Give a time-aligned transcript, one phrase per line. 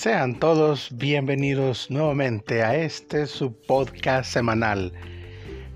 [0.00, 4.94] Sean todos bienvenidos nuevamente a este su podcast semanal.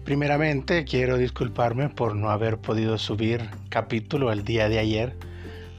[0.02, 5.14] Primeramente quiero disculparme por no haber podido subir capítulo el día de ayer.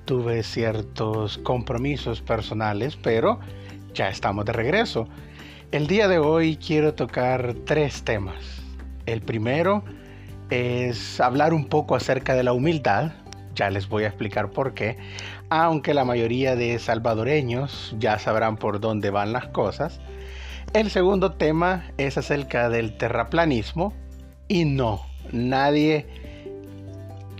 [0.05, 3.39] Tuve ciertos compromisos personales, pero
[3.95, 5.07] ya estamos de regreso.
[5.71, 8.61] El día de hoy quiero tocar tres temas.
[9.07, 9.83] El primero
[10.51, 13.11] es hablar un poco acerca de la humildad,
[13.55, 14.97] ya les voy a explicar por qué,
[15.49, 19.99] aunque la mayoría de salvadoreños ya sabrán por dónde van las cosas.
[20.73, 23.93] El segundo tema es acerca del terraplanismo
[24.47, 26.05] y no, nadie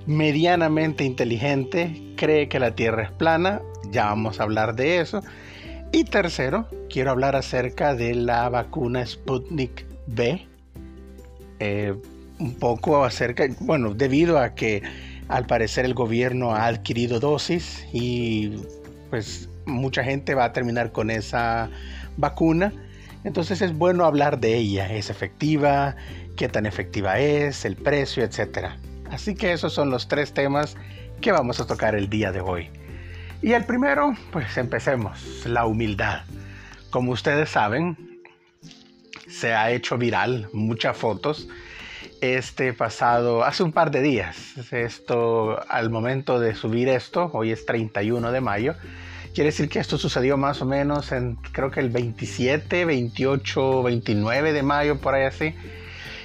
[0.05, 5.21] medianamente inteligente cree que la Tierra es plana, ya vamos a hablar de eso.
[5.91, 10.47] Y tercero, quiero hablar acerca de la vacuna Sputnik B.
[11.59, 11.95] Eh,
[12.37, 14.83] un poco acerca, bueno, debido a que
[15.27, 18.53] al parecer el gobierno ha adquirido dosis y
[19.09, 21.69] pues mucha gente va a terminar con esa
[22.17, 22.73] vacuna.
[23.23, 24.93] Entonces es bueno hablar de ella.
[24.93, 25.95] ¿Es efectiva?
[26.35, 27.65] ¿Qué tan efectiva es?
[27.65, 28.23] ¿El precio?
[28.23, 28.77] Etcétera.
[29.09, 30.75] Así que esos son los tres temas
[31.21, 32.69] que vamos a tocar el día de hoy.
[33.41, 36.23] Y el primero, pues empecemos, la humildad.
[36.89, 38.21] Como ustedes saben,
[39.27, 41.47] se ha hecho viral muchas fotos
[42.33, 44.57] este pasado, hace un par de días.
[44.71, 48.75] Esto, al momento de subir esto, hoy es 31 de mayo,
[49.33, 54.53] quiere decir que esto sucedió más o menos en, creo que el 27, 28, 29
[54.53, 55.53] de mayo, por ahí así.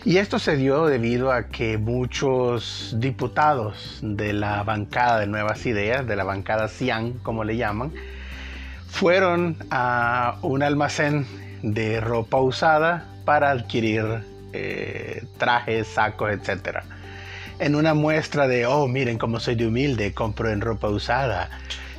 [0.04, 6.06] Y esto se dio debido a que muchos diputados de la bancada de Nuevas Ideas,
[6.06, 7.92] de la bancada CIAN, como le llaman,
[8.88, 11.26] fueron a un almacén
[11.62, 16.78] de ropa usada para adquirir eh, trajes, sacos, etc.
[17.58, 21.50] En una muestra de, oh, miren cómo soy de humilde, compro en ropa usada.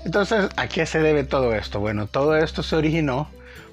[0.06, 1.80] Entonces, ¿a qué se debe todo esto?
[1.80, 3.30] Bueno, todo esto se originó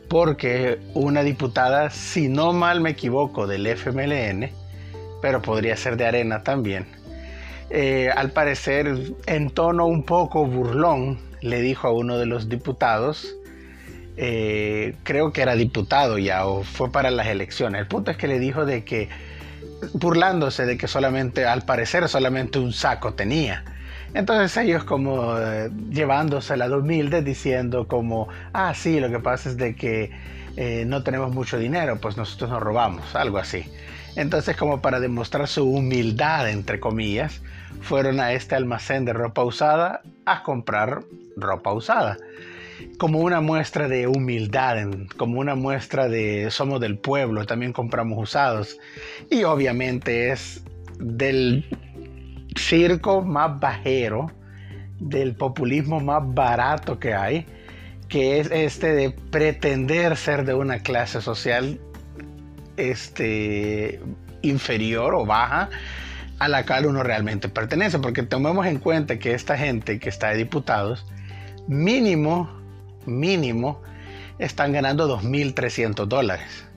[0.09, 4.51] porque una diputada, si no mal me equivoco, del FMLN,
[5.21, 6.87] pero podría ser de Arena también,
[7.71, 13.35] eh, al parecer en tono un poco burlón, le dijo a uno de los diputados,
[14.21, 18.27] eh, creo que era diputado ya o fue para las elecciones, el punto es que
[18.27, 19.09] le dijo de que,
[19.93, 23.65] burlándose de que solamente, al parecer solamente un saco tenía.
[24.15, 29.51] Entonces ellos como eh, llevándose la de humilde diciendo como, ah, sí, lo que pasa
[29.51, 30.11] es de que
[30.57, 33.71] eh, no tenemos mucho dinero, pues nosotros nos robamos, algo así.
[34.17, 37.41] Entonces como para demostrar su humildad, entre comillas,
[37.83, 41.05] fueron a este almacén de ropa usada a comprar
[41.37, 42.17] ropa usada.
[42.99, 44.77] Como una muestra de humildad,
[45.17, 48.79] como una muestra de somos del pueblo, también compramos usados.
[49.31, 50.63] Y obviamente es
[50.99, 51.65] del
[52.57, 54.31] circo más bajero,
[54.99, 57.47] del populismo más barato que hay,
[58.09, 61.81] que es este de pretender ser de una clase social
[62.77, 64.01] este,
[64.43, 65.69] inferior o baja
[66.39, 70.29] a la cual uno realmente pertenece, porque tomemos en cuenta que esta gente que está
[70.29, 71.05] de diputados,
[71.67, 72.49] mínimo,
[73.07, 73.81] mínimo,
[74.39, 76.69] están ganando 2.300 dólares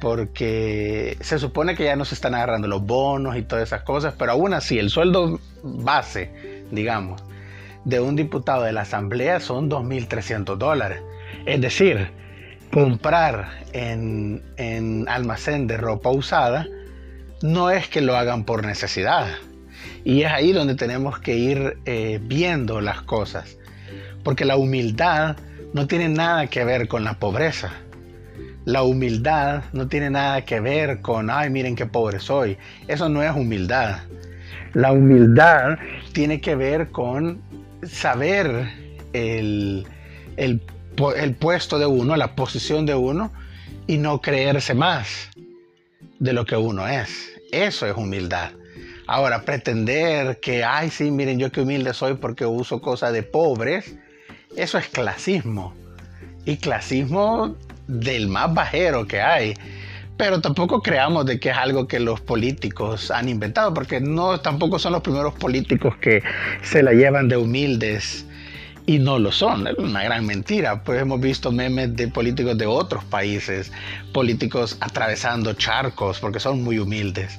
[0.00, 4.14] porque se supone que ya no se están agarrando los bonos y todas esas cosas,
[4.18, 7.22] pero aún así el sueldo base, digamos,
[7.84, 11.00] de un diputado de la Asamblea son 2.300 dólares.
[11.46, 12.10] Es decir,
[12.72, 16.66] comprar en, en, almacén de ropa usada
[17.42, 19.28] no es que lo hagan por necesidad.
[20.04, 23.56] Y es ahí donde tenemos que ir eh, viendo las cosas.
[24.24, 25.36] Porque la humildad
[25.76, 27.70] no tiene nada que ver con la pobreza
[28.66, 32.58] la humildad no tiene nada que ver con, ay, miren qué pobre soy.
[32.88, 34.00] Eso no es humildad.
[34.74, 35.78] La humildad
[36.12, 37.40] tiene que ver con
[37.84, 38.68] saber
[39.12, 39.86] el,
[40.36, 40.60] el,
[41.38, 43.32] puesto de uno, la posición de uno
[43.86, 45.30] y no creerse más
[46.18, 47.30] de lo que uno es.
[47.52, 48.50] Eso es humildad.
[49.06, 53.96] Ahora, pretender que, ay, sí, miren yo qué humilde soy porque uso cosas de pobres,
[54.56, 55.74] eso es clasismo.
[56.44, 57.56] Y clasismo
[57.86, 59.54] del más bajero que hay.
[60.16, 64.78] Pero tampoco creamos de que es algo que los políticos han inventado, porque no tampoco
[64.78, 66.22] son los primeros políticos que
[66.62, 68.26] se la llevan de humildes
[68.86, 69.66] y no lo son.
[69.66, 70.82] Es una gran mentira.
[70.82, 73.72] Pues hemos visto memes de políticos de otros países,
[74.14, 77.38] políticos atravesando charcos porque son muy humildes.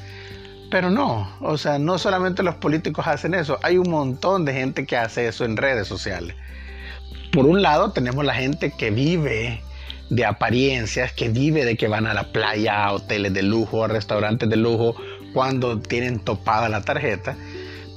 [0.69, 4.85] Pero no, o sea, no solamente los políticos hacen eso, hay un montón de gente
[4.85, 6.35] que hace eso en redes sociales.
[7.31, 9.61] Por un lado tenemos la gente que vive
[10.09, 13.87] de apariencias, que vive de que van a la playa, a hoteles de lujo, a
[13.87, 14.95] restaurantes de lujo,
[15.33, 17.35] cuando tienen topada la tarjeta.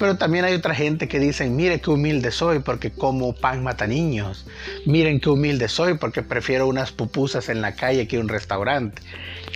[0.00, 3.86] Pero también hay otra gente que dicen, mire qué humilde soy porque como pan mata
[3.86, 4.46] niños.
[4.86, 9.02] Miren qué humilde soy porque prefiero unas pupusas en la calle que un restaurante.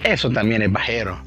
[0.05, 1.19] Eso también es bajero.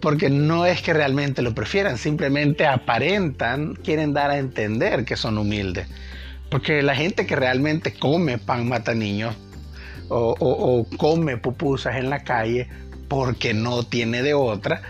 [0.00, 5.38] Porque no es que realmente lo prefieran, simplemente aparentan, quieren dar a entender que son
[5.38, 5.88] humildes.
[6.50, 9.34] Porque la gente que realmente come pan mata niños
[10.08, 12.68] o, come pupusas en la calle
[13.08, 14.82] porque no tiene de otra,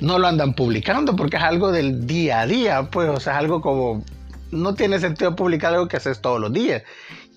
[0.00, 3.38] no lo andan publicando porque es algo del día a día, pues, o sea, es
[3.38, 4.04] algo como,
[4.50, 6.82] no tiene sentido publicar algo que haces todos los días.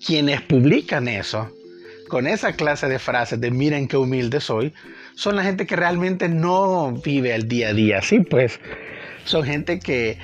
[0.04, 1.48] Quienes publican eso,
[2.08, 4.72] con esa clase de frases de miren qué humilde soy,
[5.14, 8.58] son la gente que realmente no vive el día a día así, pues,
[9.24, 10.18] son gente que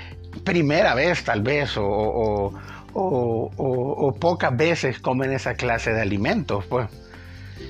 [0.45, 2.53] primera vez tal vez o,
[2.97, 6.89] o, pocas veces comen esa clase de alimentos, pues.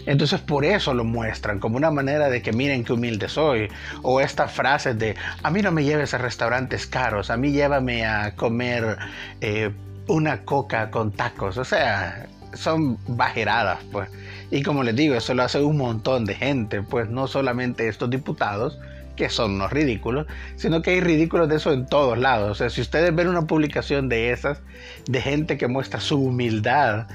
[0.04, 3.68] Entonces por eso lo muestran, como una manera de que miren qué humilde soy.
[4.02, 8.06] O estas frases de, a mí no me lleves a restaurantes caros, a mí llévame
[8.06, 8.98] a comer
[9.40, 9.70] eh,
[10.06, 11.56] una coca con tacos.
[11.58, 14.08] O sea, son bajeradas, pues.
[14.50, 18.10] Y como les digo, eso lo hace un montón de gente, pues no solamente estos
[18.10, 18.78] diputados,
[19.16, 20.26] que son los ridículos,
[20.56, 22.50] sino que hay ridículos de eso en todos lados.
[22.50, 24.60] O sea, si ustedes ven una publicación de esas,
[25.08, 27.06] de gente que muestra su humildad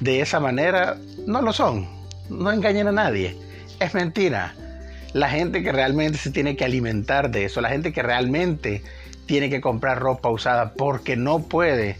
[0.00, 0.96] de esa manera,
[1.26, 3.36] no lo son no engañen a nadie.
[3.80, 4.54] Es mentira.
[5.12, 8.82] La gente que realmente se tiene que alimentar de eso, la gente que realmente
[9.26, 11.96] tiene que comprar ropa usada porque no puede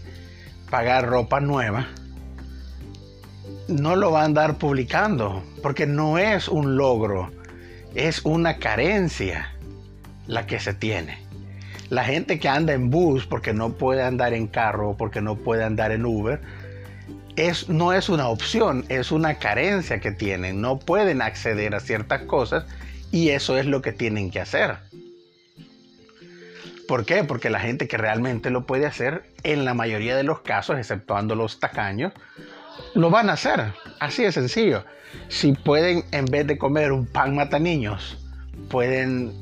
[0.69, 1.87] pagar ropa nueva,
[3.67, 7.31] no lo va a andar publicando porque no es un logro,
[7.95, 9.51] es una carencia
[10.27, 11.17] la que se tiene.
[11.89, 15.63] La gente que anda en bus porque no puede andar en carro, porque no puede
[15.63, 16.41] andar en Uber,
[17.67, 20.61] no es una opción, es una carencia que tienen.
[20.61, 22.65] No pueden acceder a ciertas cosas
[23.11, 24.77] y eso es lo que tienen que hacer.
[26.87, 27.23] ¿Por qué?
[27.23, 31.35] Porque la gente que realmente lo puede hacer, en la mayoría de los casos, exceptuando
[31.35, 32.13] los tacaños,
[32.93, 33.73] lo van a hacer.
[33.99, 34.83] Así de sencillo.
[35.29, 38.17] Si pueden, en vez de comer un pan mata niños,
[38.69, 39.33] pueden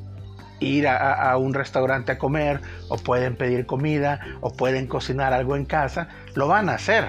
[0.60, 5.66] ir a, un restaurante a comer, o pueden pedir comida, o pueden cocinar algo en
[5.66, 7.06] casa, lo van a hacer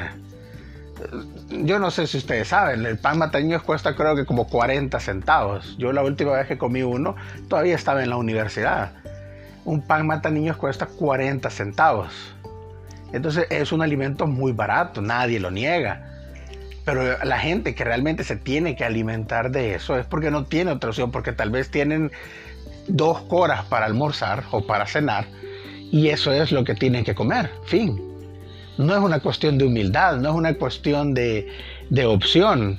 [1.50, 5.76] yo no sé si ustedes saben, el pan mataños cuesta creo que como 40 centavos.
[5.78, 7.16] Yo la última vez que comí uno
[7.48, 8.92] todavía estaba en la universidad.
[9.64, 12.34] Un pan mata niños cuesta 40 centavos.
[13.12, 16.13] Entonces es un alimento muy barato, nadie lo niega.
[16.84, 20.70] Pero la gente que realmente se tiene que alimentar de eso es porque no tiene
[20.70, 22.12] otra opción, porque tal vez tienen
[22.88, 25.26] dos horas para almorzar o para cenar
[25.90, 27.50] y eso es lo que tienen que comer.
[27.64, 28.14] Fin
[28.78, 31.48] no es una cuestión de humildad, no es una cuestión de,
[32.06, 32.78] opción,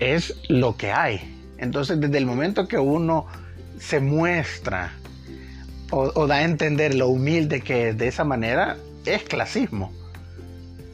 [0.00, 1.20] es lo que hay.
[1.58, 3.26] Entonces, desde el momento que uno
[3.78, 4.92] se muestra
[5.90, 9.92] o, da a entender lo humilde que es de esa manera, es clasismo.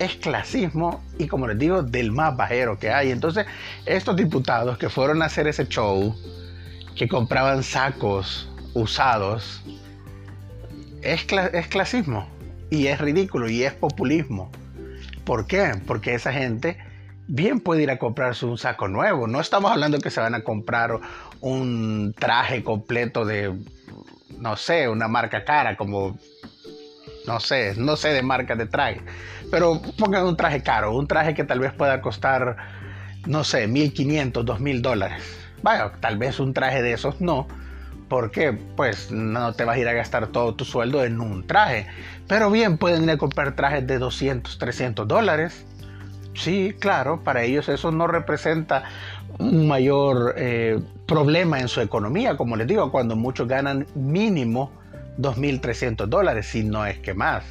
[0.04, 3.10] Es clasismo y como les digo, del más bajero que hay.
[3.10, 3.46] Entonces,
[3.86, 6.14] estos diputados que fueron a hacer ese show,
[6.94, 9.62] que compraban sacos usados,
[11.02, 12.28] es, es clasismo
[12.70, 14.50] y es ridículo y es populismo.
[15.24, 15.72] ¿Por qué?
[15.86, 16.76] Porque esa gente
[17.26, 19.26] bien puede ir a comprarse un saco nuevo.
[19.26, 21.00] No estamos hablando que se van a comprar
[21.40, 23.54] un traje completo de,
[24.38, 26.18] no sé, una marca cara como,
[27.26, 29.00] no sé, no sé de marca de traje.
[29.54, 32.56] Pero pongan un traje caro, un traje que tal vez pueda costar,
[33.24, 35.22] no sé, 1500, 2000 dólares.
[35.62, 37.46] Vaya, tal vez un traje de esos no
[38.08, 41.86] porque pues no te vas a ir a gastar todo tu sueldo en un traje.
[42.26, 45.64] Pero bien, pueden comprar trajes de 200, 300 dólares.
[46.34, 48.82] Sí, claro, para ellos eso no representa
[49.38, 54.72] un mayor eh, problema en su economía, como les digo, cuando muchos ganan mínimo
[55.18, 57.44] 2.300 dólares, si no es que más.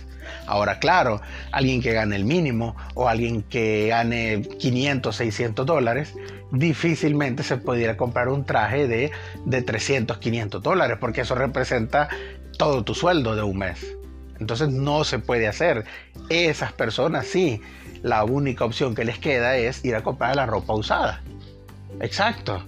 [0.46, 6.14] Ahora, claro, alguien que gane el mínimo o alguien que gane 500, 600 dólares,
[6.52, 9.12] difícilmente se pudiera comprar un traje de,
[9.46, 12.10] de 300, 500 dólares, porque eso representa
[12.58, 13.98] todo tu sueldo de un mes.
[14.40, 15.86] Entonces no se puede hacer.
[16.30, 17.62] Esas personas sí,
[18.02, 21.22] la única opción que les queda es ir a comprar la ropa usada.
[22.00, 22.64] Exacto.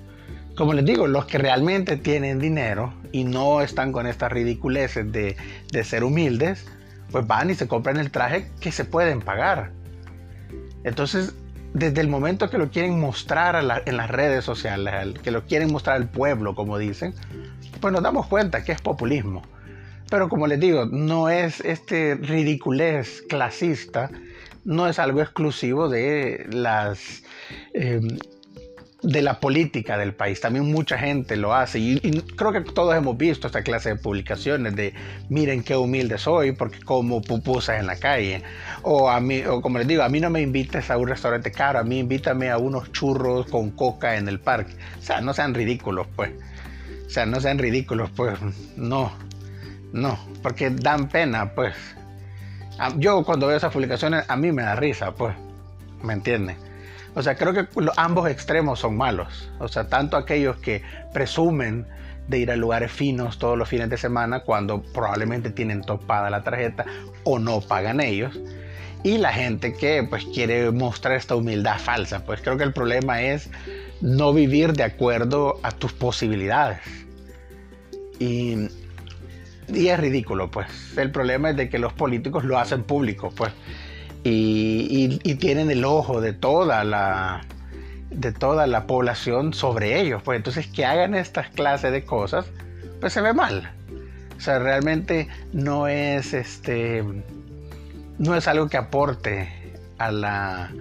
[0.56, 5.36] Como les digo, los que realmente tienen dinero y no están con estas ridiculeces de,
[5.72, 6.66] de ser humildes,
[7.12, 9.72] pues van y se compran el traje que se pueden pagar.
[10.84, 11.34] Entonces,
[11.74, 15.98] desde el momento que lo quieren mostrar en las redes sociales, que lo quieren mostrar
[15.98, 17.14] al pueblo, como dicen,
[17.82, 19.42] pues nos damos cuenta que es populismo.
[20.10, 24.10] Pero como les digo, no es este ridiculez clasista,
[24.64, 27.24] no es algo exclusivo de las,
[27.74, 28.08] em,
[29.06, 30.42] de la política del país.
[30.42, 32.00] También mucha gente lo hace y,
[32.36, 34.94] creo que todos hemos visto esta clase de publicaciones de
[35.30, 38.44] miren qué humilde soy porque como pupusas en la calle.
[38.82, 41.52] O a mí, o como les digo, a mí no me invites a un restaurante
[41.52, 44.74] caro, a mí invítame a unos churros con coca en el parque.
[44.98, 46.32] O sea, no sean ridículos, pues.
[47.06, 48.38] O sea, no sean ridículos, pues.
[48.76, 49.12] No,
[49.94, 51.76] no, porque dan pena, pues.
[52.98, 55.36] Yo cuando veo esas publicaciones, a mí me da risa, pues.
[56.04, 56.58] ¿Me entiendes?
[57.16, 59.50] O sea, creo que ambos extremos son malos.
[59.60, 61.88] O sea, tanto aquellos que presumen
[62.28, 66.44] de ir a lugares finos todos los fines de semana cuando probablemente tienen topada la
[66.44, 66.86] tarjeta
[67.24, 68.38] o no pagan ellos.
[69.04, 72.26] Y la gente que pues quiere mostrar esta humildad falsa.
[72.26, 73.50] Pues creo que el problema es
[74.02, 76.80] no vivir de acuerdo a tus posibilidades.
[78.20, 78.68] Y,
[79.68, 80.98] y es ridículo, pues.
[80.98, 83.54] El problema es de que los políticos lo hacen público, pues
[84.28, 87.42] y, tienen el ojo de toda la
[88.10, 90.22] de toda la población sobre ellos.
[90.24, 92.46] Pues entonces que hagan estas clases de cosas,
[93.02, 93.72] pues se ve mal.
[94.38, 97.04] O sea, realmente no es este
[98.18, 99.50] no es algo que aporte
[99.98, 100.72] a la,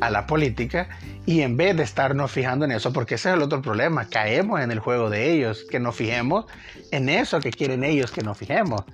[0.00, 0.88] a la política
[1.26, 4.60] y en vez de estarnos fijando en eso, porque ese es el otro problema, caemos
[4.60, 6.46] en el juego de ellos, que nos fijemos
[6.92, 8.84] en eso que quieren ellos que nos fijemos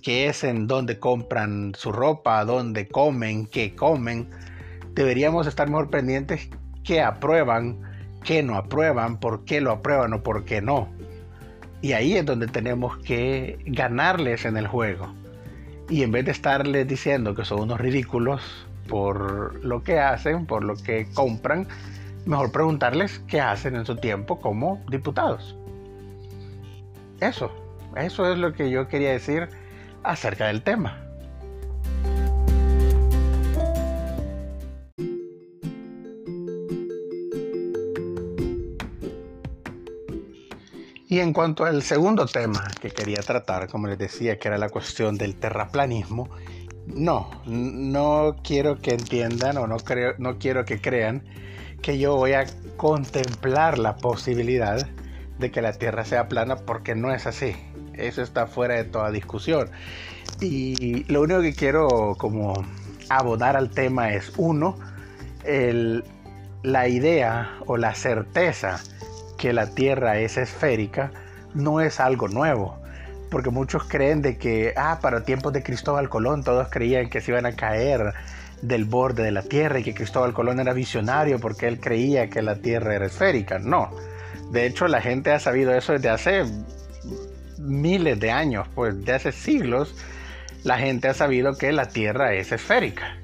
[0.00, 4.28] que es en dónde compran su ropa, dónde comen, qué comen,
[4.94, 6.48] deberíamos estar mejor pendientes
[6.84, 7.78] qué aprueban,
[8.24, 10.88] qué no aprueban, por qué lo aprueban o por qué no.
[11.82, 15.12] Y ahí es donde tenemos que ganarles en el juego.
[15.88, 18.42] Y en vez de estarles diciendo que son unos ridículos
[18.88, 21.66] por lo que hacen, por lo que compran,
[22.26, 25.56] mejor preguntarles qué hacen en su tiempo como diputados.
[27.20, 27.50] Eso,
[27.96, 29.48] eso es lo que yo quería decir
[30.02, 31.06] acerca del tema.
[41.10, 44.68] Y en cuanto al segundo tema que quería tratar, como les decía, que era la
[44.68, 46.28] cuestión del terraplanismo,
[46.86, 51.24] no, no quiero que entiendan o no, creo, no quiero que crean
[51.82, 54.86] que yo voy a contemplar la posibilidad
[55.40, 57.56] de que la Tierra sea plana porque no es así.
[57.94, 59.70] Eso está fuera de toda discusión.
[60.40, 62.54] Y lo único que quiero como
[63.08, 64.76] abordar al tema es, uno,
[66.62, 68.80] la idea o la certeza
[69.38, 71.12] que la Tierra es esférica
[71.54, 72.78] no es algo nuevo.
[73.30, 77.30] Porque muchos creen de que, ah, para tiempos de Cristóbal Colón todos creían que se
[77.30, 78.12] iban a caer
[78.62, 82.42] del borde de la Tierra y que Cristóbal Colón era visionario porque él creía que
[82.42, 83.58] la Tierra era esférica.
[83.58, 83.90] No.
[84.50, 86.44] De hecho, la gente ha sabido eso desde hace
[87.60, 89.94] miles de años, pues de hace siglos,
[90.64, 93.16] la gente ha sabido que la Tierra es esférica.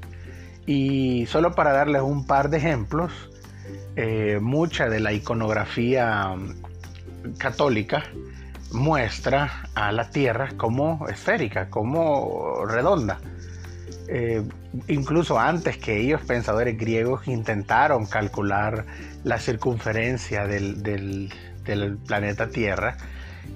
[0.67, 3.13] Y solo para darles un par de ejemplos,
[3.95, 6.35] eh, mucha de la iconografía
[7.39, 8.05] católica
[8.73, 13.19] muestra a la Tierra como esférica, como redonda.
[14.09, 14.43] Eh,
[14.89, 18.85] incluso antes que ellos, pensadores griegos, intentaron calcular
[19.25, 22.97] la circunferencia del, del planeta Tierra,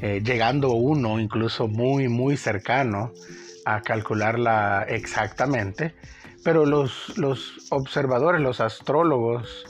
[0.00, 3.12] eh, llegando uno incluso muy, muy cercano
[3.64, 5.94] a calcularla exactamente,
[6.42, 9.66] pero los, los observadores, los astrólogos,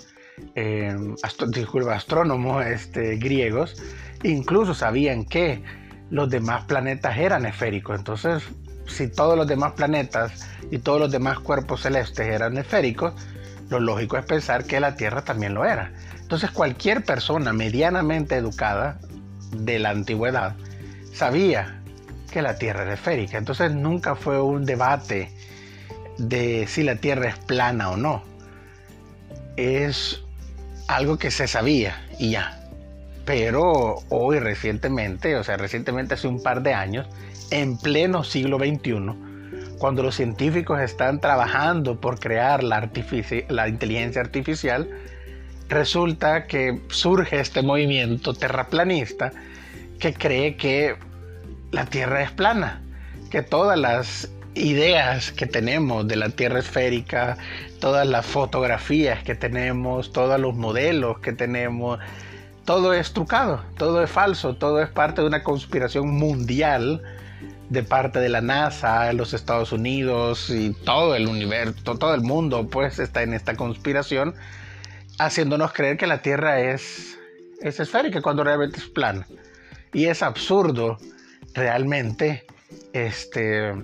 [0.55, 3.83] eh, astrónomos este, griegos,
[4.23, 5.62] incluso sabían que
[6.11, 7.99] los demás planetas eran esféricos.
[7.99, 8.43] Entonces,
[8.87, 13.15] si todos los demás planetas y todos los demás cuerpos celestes eran esféricos,
[13.69, 15.93] lo lógico es pensar que la Tierra también lo era.
[16.21, 19.00] Entonces, cualquier persona medianamente educada
[19.50, 20.57] de la antigüedad
[21.12, 21.80] sabía
[22.30, 23.38] que la Tierra era esférica.
[23.38, 25.30] Entonces nunca fue un debate
[26.19, 28.23] de si la Tierra es plana o no.
[29.57, 30.23] Es
[30.88, 32.57] algo que se sabía y ya.
[33.25, 37.07] Pero hoy recientemente, o sea, recientemente hace un par de años,
[37.50, 42.90] en pleno siglo XXI, cuando los científicos están trabajando por crear la,
[43.49, 44.88] la inteligencia artificial,
[45.71, 49.33] resulta que surge este movimiento terraplanista
[49.99, 50.97] que cree que
[51.71, 52.83] la Tierra es plana,
[53.31, 57.39] que todas las ideas que tenemos de la Tierra esférica,
[57.79, 62.00] todas las fotografías que tenemos, todos los modelos que tenemos,
[62.65, 67.03] todo es trucado, todo es falso, todo es parte de una conspiración mundial
[67.69, 72.69] de parte de la NASA, los Estados Unidos y todo el universo, todo el mundo
[72.69, 74.35] pues está en esta conspiración
[75.25, 77.19] haciéndonos creer que la Tierra es,
[77.61, 79.27] es esférica cuando realmente es plana.
[79.93, 80.99] Y es absurdo
[81.55, 82.45] realmente
[82.93, 83.75] este,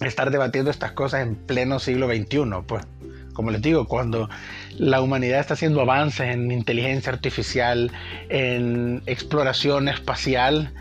[0.00, 2.86] estar debatiendo estas cosas en pleno siglo XXI, pues
[3.34, 4.28] como les digo, cuando
[4.76, 7.90] la humanidad está haciendo avances en inteligencia artificial,
[8.28, 10.72] en exploración espacial,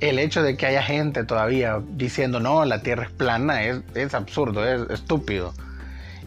[0.00, 4.14] el hecho de que haya gente todavía diciendo no, la Tierra es plana es, es
[4.14, 5.54] absurdo, es estúpido.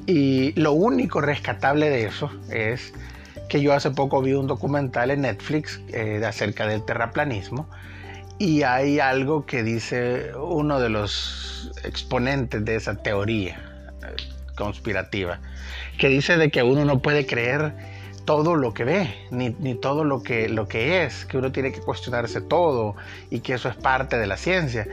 [0.08, 2.94] Y lo único rescatable de eso es
[3.50, 7.70] que yo hace poco vi un documental en Netflix eh, acerca del terraplanismo
[8.40, 13.60] y hay algo que dice uno de los exponentes de esa teoría
[14.04, 14.16] eh,
[14.56, 15.40] conspirativa,
[15.98, 17.74] que dice de que uno no puede creer
[18.26, 21.80] todo lo que ve, ni, todo lo que, lo que es, que uno tiene que
[21.80, 22.96] cuestionarse todo
[23.30, 24.86] y que eso es parte de la ciencia.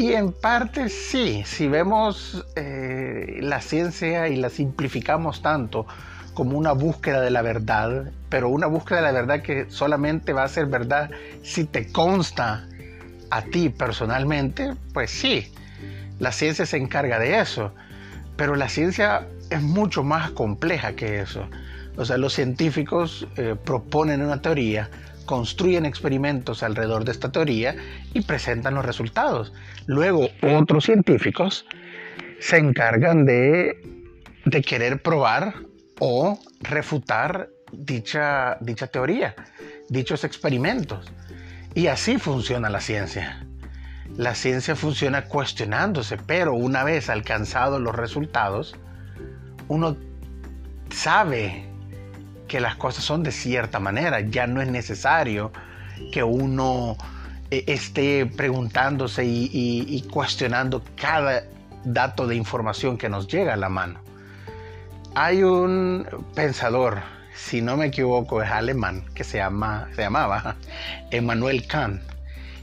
[0.00, 5.86] Y en parte sí, si vemos eh, la ciencia y la simplificamos tanto
[6.32, 10.44] como una búsqueda de la verdad, pero una búsqueda de la verdad que solamente va
[10.44, 11.10] a ser verdad
[11.42, 12.66] si te consta
[13.28, 15.52] a ti personalmente, pues sí,
[16.18, 17.74] la ciencia se encarga de eso,
[18.36, 21.46] pero la ciencia es mucho más compleja que eso.
[21.98, 24.88] O sea, los científicos eh, proponen una teoría,
[25.30, 27.76] construyen experimentos alrededor de esta teoría
[28.12, 29.52] y presentan los resultados.
[29.86, 31.66] Luego otros científicos
[32.40, 33.80] se encargan de,
[34.44, 35.54] de querer probar
[36.00, 39.36] o refutar dicha, dicha teoría,
[39.88, 41.12] dichos experimentos.
[41.76, 43.46] Y así funciona la ciencia.
[44.16, 48.74] La ciencia funciona cuestionándose, pero una vez alcanzados los resultados,
[49.68, 49.96] uno
[50.90, 51.68] sabe
[52.50, 55.52] que las cosas son de cierta manera, ya no es necesario
[56.10, 56.96] que uno
[57.52, 61.44] eh, esté preguntándose y, cuestionando cada
[61.84, 64.00] dato de información que nos llega a la mano.
[65.14, 66.04] Hay un
[66.34, 66.98] pensador,
[67.36, 70.56] si no me equivoco, es alemán, que se, llama, se llamaba
[71.12, 72.02] Emmanuel Kant,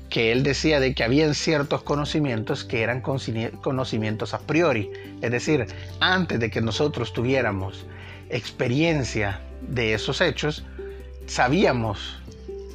[0.10, 4.92] que él decía de que habían ciertos conocimientos que eran conocimientos a priori,
[5.22, 5.66] es decir,
[6.02, 7.86] antes de que nosotros tuviéramos
[8.30, 10.66] experiencia de esos hechos,
[11.26, 12.18] sabíamos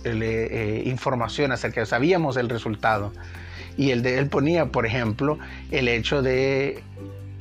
[0.04, 3.12] eh, eh, información acerca sabíamos el resultado.
[3.76, 5.38] Y el él ponía, por ejemplo,
[5.70, 6.82] el hecho de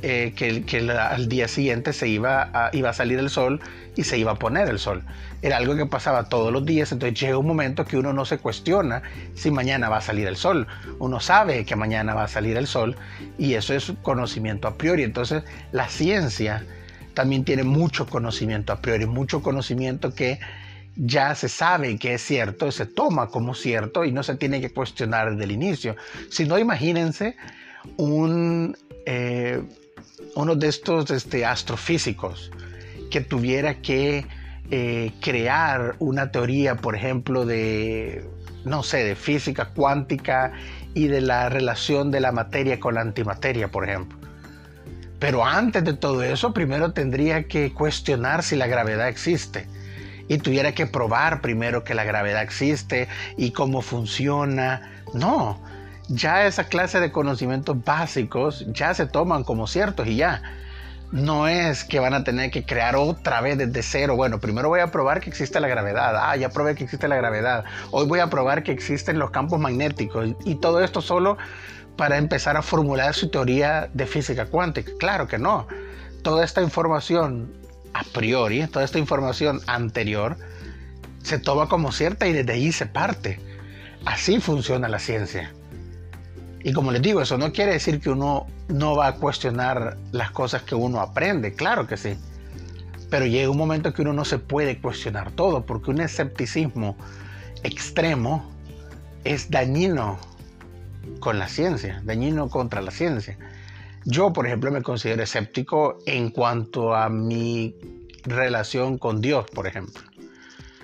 [0.04, 3.60] eh, que, al día siguiente se iba a, iba a salir el sol
[3.96, 5.04] y se iba a poner el sol.
[5.42, 8.38] Era algo que pasaba todos los días, entonces llega un momento que uno no se
[8.38, 9.02] cuestiona
[9.34, 10.68] si mañana va a salir el sol.
[11.00, 12.96] Uno sabe que mañana va a salir el sol
[13.38, 15.04] y eso es conocimiento a priori.
[15.04, 16.64] Entonces la ciencia
[17.14, 20.40] también tiene mucho conocimiento a priori, mucho conocimiento que
[20.96, 24.72] ya se sabe que es cierto, se toma como cierto y no se tiene que
[24.72, 25.96] cuestionar desde el inicio.
[26.30, 27.36] Si no, imagínense
[27.98, 29.62] un, eh,
[30.36, 32.52] uno de estos este, astrofísicos
[33.10, 34.26] que tuviera que
[34.70, 38.26] eh, crear una teoría, por ejemplo, de,
[38.64, 40.54] no sé, de física cuántica
[40.94, 44.21] y de la relación de la materia con la antimateria, por ejemplo.
[45.22, 49.68] Pero antes de todo eso, primero tendría que cuestionar si la gravedad existe.
[50.28, 53.08] Y tuviera que probar primero que la gravedad existe
[53.38, 55.04] y cómo funciona.
[55.14, 55.62] No,
[56.08, 60.42] ya esa clase de conocimientos básicos ya se toman como ciertos y ya.
[61.12, 64.16] No es que van a tener que crear otra vez desde cero.
[64.16, 66.16] Bueno, primero voy a probar que existe la gravedad.
[66.18, 67.64] Ah, ya probé que existe la gravedad.
[67.92, 70.30] Hoy voy a probar que existen los campos magnéticos.
[70.46, 71.38] Y todo esto solo
[71.98, 74.92] para empezar a formular su teoría de física cuántica.
[75.00, 75.68] Claro que no.
[76.24, 77.52] Toda esta información
[77.94, 80.38] a priori, toda esta información anterior,
[81.24, 83.40] se toma como cierta y desde ahí se parte.
[84.06, 85.54] Así funciona la ciencia.
[86.64, 90.32] Y como les digo, eso no quiere decir que uno no va a cuestionar las
[90.32, 92.18] cosas que uno aprende, claro que sí.
[93.10, 96.96] Pero llega un momento que uno no se puede cuestionar todo, porque un escepticismo
[97.64, 98.50] extremo
[99.24, 100.20] es dañino
[101.22, 103.38] con la ciencia, dañino contra la ciencia.
[104.04, 107.76] Yo, por ejemplo, me considero escéptico en cuanto a mi
[108.24, 110.04] relación con Dios, por ejemplo.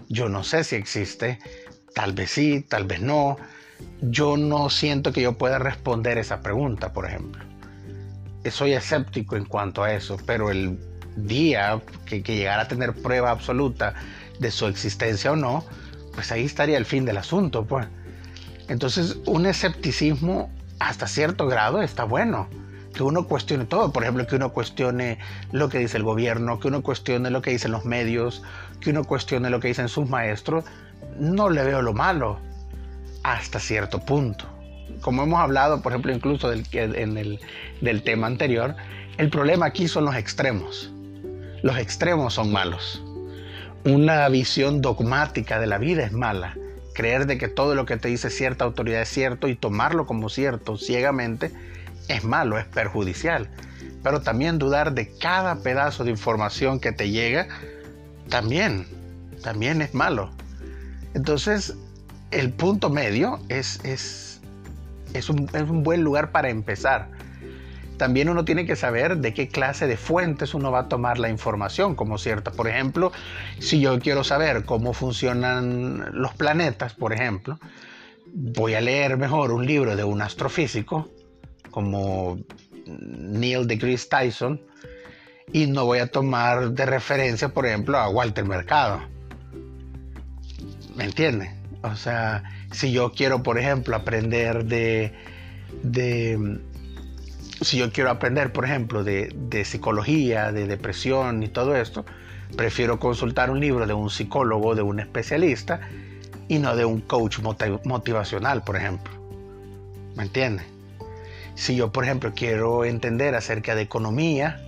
[0.07, 1.39] Yo no sé si existe,
[1.93, 3.37] tal vez sí, tal vez no.
[4.01, 7.43] Yo no siento que yo pueda responder esa pregunta, por ejemplo.
[8.49, 10.79] Soy escéptico en cuanto a eso, pero el
[11.17, 13.95] día que, llegara a tener prueba absoluta
[14.39, 15.65] de su existencia o no,
[16.13, 17.87] pues ahí estaría el fin del asunto, pues.
[18.67, 20.49] Entonces, un escepticismo
[20.79, 22.47] hasta cierto grado está bueno.
[22.93, 25.19] Que uno cuestione todo, por ejemplo, que uno cuestione
[25.51, 28.41] lo que dice el gobierno, que uno cuestione lo que dicen los medios,
[28.81, 30.65] que uno cuestione lo que dicen sus maestros,
[31.19, 32.39] no le veo lo malo
[33.23, 34.45] hasta cierto punto.
[35.01, 37.39] Como hemos hablado, por ejemplo, incluso en el,
[37.81, 38.75] del tema anterior,
[39.17, 40.91] el problema aquí son los extremos.
[41.61, 43.03] Los extremos son malos.
[43.85, 46.55] Una visión dogmática de la vida es mala
[46.97, 50.29] creer de que todo lo que te dice cierta autoridad es cierto y tomarlo como
[50.29, 51.51] cierto ciegamente
[52.07, 53.49] es malo, es perjudicial.
[54.01, 57.47] pero también dudar de cada pedazo de información que te llega,
[58.29, 58.87] también,
[59.43, 60.31] también es malo.
[61.13, 61.75] Entonces,
[62.31, 64.41] el punto medio es, es,
[65.13, 67.09] es, un, es un buen lugar para empezar
[67.97, 71.29] también uno tiene que saber de qué clase de fuentes uno va a tomar la
[71.29, 72.51] información como cierta.
[72.51, 73.11] Por ejemplo,
[73.59, 77.59] si yo quiero saber cómo funcionan los planetas, por ejemplo,
[78.33, 81.09] voy a leer mejor un libro de un astrofísico
[81.71, 82.39] como
[82.85, 84.61] Neil deGrasse Tyson
[85.51, 89.01] y no voy a tomar de referencia, por ejemplo, a Walter Mercado.
[90.95, 91.51] ¿Me entiende?
[91.83, 95.13] O sea, si yo quiero, por ejemplo, aprender de,
[95.83, 96.59] de
[97.61, 102.05] si yo quiero aprender, por ejemplo, de, psicología, de depresión y todo esto,
[102.55, 105.81] prefiero consultar un libro de un psicólogo, de un especialista,
[106.47, 107.39] y no de un coach
[107.83, 109.13] motivacional, por ejemplo.
[110.15, 110.63] ¿Me entiende?
[111.55, 114.61] Si yo, por ejemplo, quiero entender acerca de economía,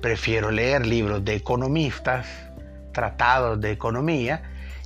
[0.00, 2.26] prefiero leer libros de economistas,
[2.92, 4.42] tratados de economía,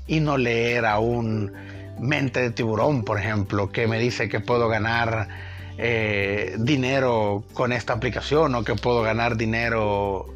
[0.07, 1.53] y no leer a un
[1.99, 5.29] mente de tiburón, por ejemplo, que me dice que puedo ganar
[5.79, 10.35] eh, dinero con esta aplicación o que puedo ganar dinero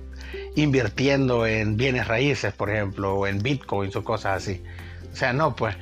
[0.55, 4.63] invirtiendo en bienes raíces, por ejemplo, o en bitcoins o cosas así.
[5.13, 5.77] O sea, no, pues,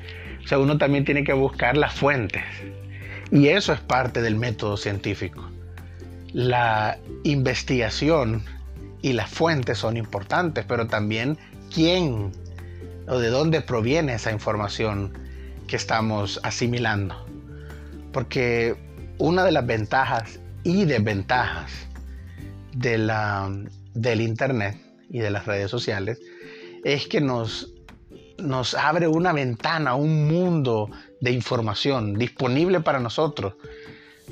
[0.44, 2.44] o sea, uno también tiene que buscar las fuentes.
[3.31, 5.51] Y eso es parte del método científico.
[6.33, 8.42] La investigación
[9.03, 11.38] y las fuentes son importantes, pero también
[11.73, 12.33] quién
[13.07, 15.12] o de dónde proviene esa información
[15.66, 17.27] que estamos asimilando.
[18.12, 18.88] Porque
[19.18, 21.70] una de las ventajas y desventajas
[22.72, 23.50] de la,
[23.94, 24.76] del Internet
[25.11, 26.20] y de las redes sociales
[26.85, 27.72] es que nos,
[28.38, 33.54] nos abre una ventana, un mundo de información disponible para nosotros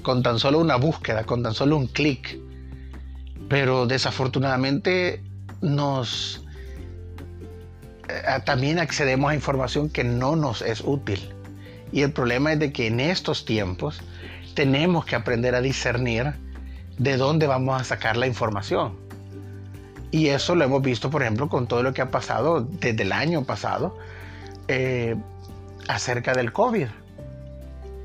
[0.03, 2.39] con tan solo una búsqueda, con tan solo un clic.
[3.49, 5.23] Pero desafortunadamente
[5.61, 6.45] nos
[8.09, 11.33] eh, también accedemos a información que no nos es útil.
[11.93, 14.01] Y el problema es de que en estos tiempos
[14.57, 16.33] tenemos que aprender a discernir
[16.99, 18.97] de dónde vamos a sacar la información.
[20.11, 23.13] Y eso lo hemos visto, por ejemplo, con todo lo que ha pasado desde el
[23.13, 23.99] año pasado
[24.67, 25.15] eh,
[25.89, 26.87] acerca del COVID.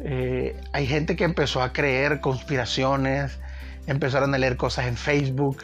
[0.03, 3.39] Eh, hay gente que empezó a creer conspiraciones,
[3.87, 5.63] empezaron a leer cosas en Facebook,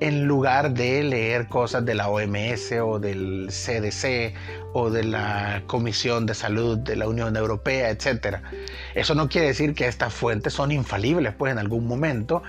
[0.00, 4.34] en lugar de leer cosas de la OMS o del CDC
[4.78, 8.40] o de la Comisión de Salud de la Unión Europea, etc.
[8.94, 12.42] Eso no quiere decir que estas fuentes son infalibles, pues en algún momento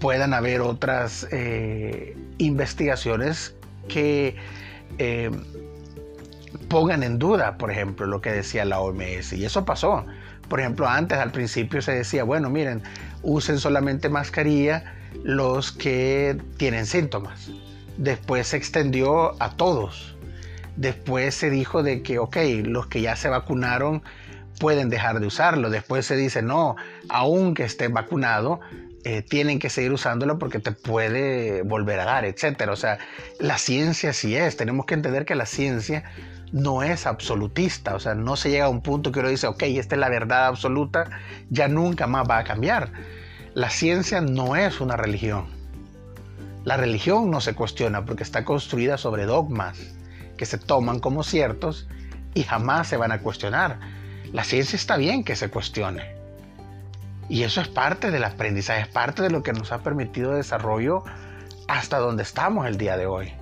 [0.00, 3.54] puedan haber otras eh, investigaciones
[3.86, 4.34] que
[4.98, 5.30] eh,
[6.68, 9.34] pongan en duda, por ejemplo, lo que decía la OMS.
[9.34, 10.04] Y eso pasó.
[10.48, 12.82] Por ejemplo, antes al principio se decía, bueno, miren,
[13.22, 17.50] usen solamente mascarilla los que tienen síntomas.
[17.98, 20.13] Después se extendió a todos.
[20.76, 24.02] Después se dijo de que, ok, los que ya se vacunaron
[24.58, 25.70] pueden dejar de usarlo.
[25.70, 26.76] Después se dice, no,
[27.08, 28.60] aunque esté vacunado,
[29.04, 32.68] eh, tienen que seguir usándolo porque te puede volver a dar, etc.
[32.70, 32.98] O sea,
[33.38, 34.56] la ciencia sí es.
[34.56, 36.04] Tenemos que entender que la ciencia
[36.52, 37.94] no es absolutista.
[37.94, 40.08] O sea, no se llega a un punto que uno dice, ok, esta es la
[40.08, 41.10] verdad absoluta,
[41.50, 42.90] ya nunca más va a cambiar
[43.54, 45.46] la ciencia no es una religión.
[46.64, 49.78] La religión no se cuestiona porque está construida sobre dogmas
[50.36, 51.88] que se toman como ciertos
[52.34, 53.78] y jamás se van a cuestionar.
[54.32, 56.14] La ciencia está bien que se cuestione.
[57.28, 61.04] Y eso es parte del aprendizaje, es parte de lo que nos ha permitido desarrollo
[61.68, 63.32] hasta donde estamos el día de hoy.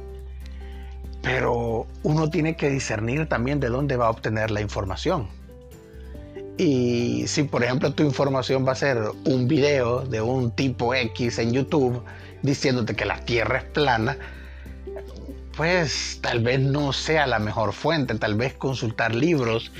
[1.23, 5.29] Pero uno tiene que discernir también de dónde va a obtener la información.
[6.59, 11.39] Y si por ejemplo tu información va a ser un video de un tipo X
[11.39, 12.05] en YouTube
[12.43, 14.19] diciéndote que la Tierra es plana,
[15.57, 19.71] pues tal vez no sea la mejor fuente, tal vez consultar libros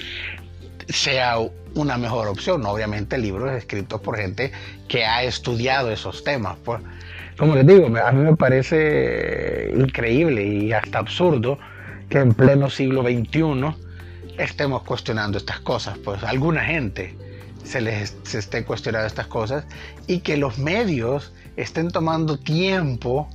[0.89, 1.37] sea
[1.75, 2.65] una mejor opción.
[2.67, 4.53] Obviamente libros escritos por gente
[4.89, 6.57] que ha estudiado esos temas.
[6.65, 6.81] Pues,
[7.39, 11.59] como les digo, a mí me parece increíble y hasta absurdo
[12.09, 13.75] que en pleno siglo XXI
[14.39, 17.17] estemos cuestionando estas cosas, pues alguna gente
[17.65, 19.65] se les se esté cuestionando estas cosas
[20.07, 23.29] y que los medios estén tomando tiempo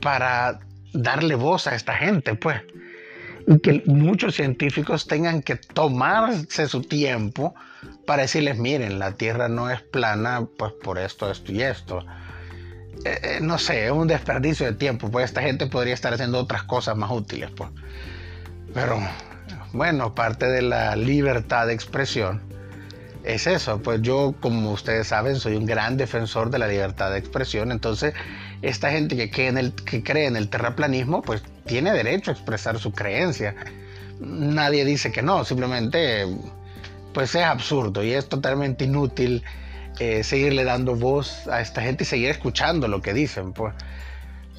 [0.00, 0.60] para
[0.96, 2.60] darle voz a esta gente, pues.
[3.46, 7.54] Y que muchos científicos tengan que tomarse su tiempo
[8.06, 12.04] para decirles, miren, la Tierra no es plana, pues por esto, esto y esto.
[13.04, 16.38] Eh, eh, no sé, es un desperdicio de tiempo, pues esta gente podría estar haciendo
[16.38, 17.70] otras cosas más útiles, pues.
[18.74, 18.98] Pero
[19.72, 22.42] bueno, parte de la libertad de expresión
[23.26, 27.18] es eso, pues yo, como ustedes saben, soy un gran defensor de la libertad de
[27.18, 28.14] expresión, entonces
[28.62, 33.54] esta gente que cree en el, terraplanismo, pues tiene derecho a expresar su creencia.
[34.20, 36.26] Nadie dice que no, simplemente
[37.12, 39.42] pues es absurdo y es totalmente inútil
[39.98, 43.52] eh, seguirle dando voz a esta gente y seguir escuchando lo que dicen.
[43.52, 43.74] Pues.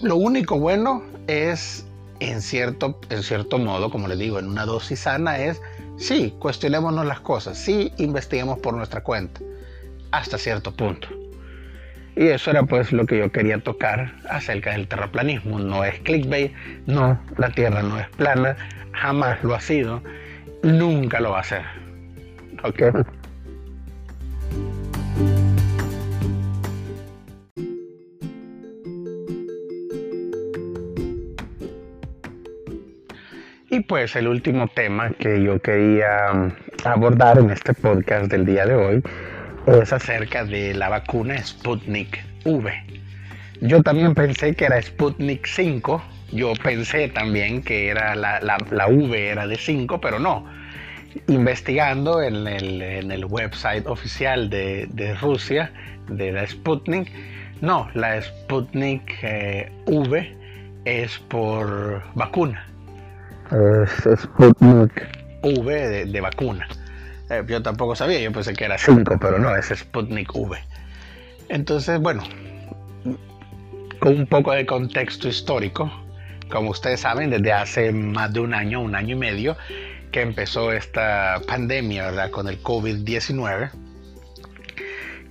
[0.01, 1.85] Lo único bueno es,
[2.19, 5.61] en cierto, en cierto modo, como les digo, en una dosis sana, es
[5.97, 9.41] sí, cuestionémonos las cosas, sí, investiguemos por nuestra cuenta,
[10.11, 11.07] hasta cierto punto.
[12.17, 15.59] Y eso era pues lo que yo quería tocar acerca del terraplanismo.
[15.59, 16.51] No es clickbait,
[16.87, 18.57] no, la Tierra no es plana,
[18.91, 20.01] jamás lo ha sido,
[20.63, 21.61] nunca lo va a ser.
[22.63, 22.81] ¿Ok?
[33.69, 36.51] Y pues el último tema que yo quería
[36.83, 39.03] abordar en este podcast del día de hoy
[39.67, 42.71] es acerca de la vacuna Sputnik V.
[43.61, 46.01] Yo también pensé que era Sputnik 5,
[46.31, 50.45] yo pensé también que era la, la, V era de 5, pero no.
[51.27, 55.71] Investigando en el, en el website oficial de, de, Rusia,
[56.09, 57.11] de la Sputnik,
[57.61, 60.35] no, la Sputnik eh, V
[60.85, 62.67] es por vacuna
[63.51, 65.07] es Sputnik
[65.43, 66.67] V de, vacuna.
[67.29, 70.57] Eh, yo tampoco sabía, yo pensé que era 5, pero no, es Sputnik V.
[71.49, 72.23] Entonces, bueno,
[73.99, 75.91] con un poco de contexto histórico,
[76.49, 79.57] como ustedes saben, desde hace más de un año, un año y medio,
[80.11, 82.31] que empezó esta pandemia, ¿verdad?
[82.31, 83.71] Con el COVID-19,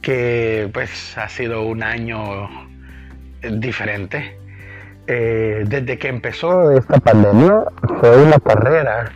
[0.03, 2.49] que pues ha sido un año
[3.43, 4.37] diferente
[5.09, 7.63] eh, desde que empezó esta pandemia
[8.01, 9.13] fue una carrera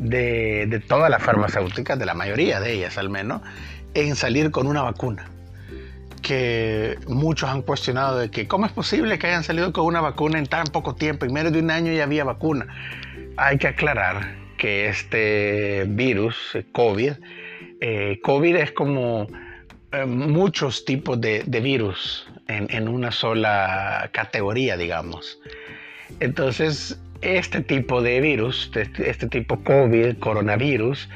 [0.00, 3.42] de, de todas las farmacéuticas, de la mayoría de ellas al menos,
[3.94, 5.26] en salir con una vacuna.
[6.22, 10.38] Que muchos han cuestionado de que cómo es posible que hayan salido con una vacuna
[10.38, 12.66] en tan poco tiempo, en menos de un año ya había vacuna.
[13.36, 16.36] Hay que aclarar que este virus,
[16.72, 17.12] COVID,
[17.80, 19.26] eh, COVID es como
[19.92, 25.40] eh, muchos tipos de, de virus en, una sola categoría, digamos.
[26.20, 31.08] Entonces, este tipo de virus, este, este tipo COVID, coronavirus,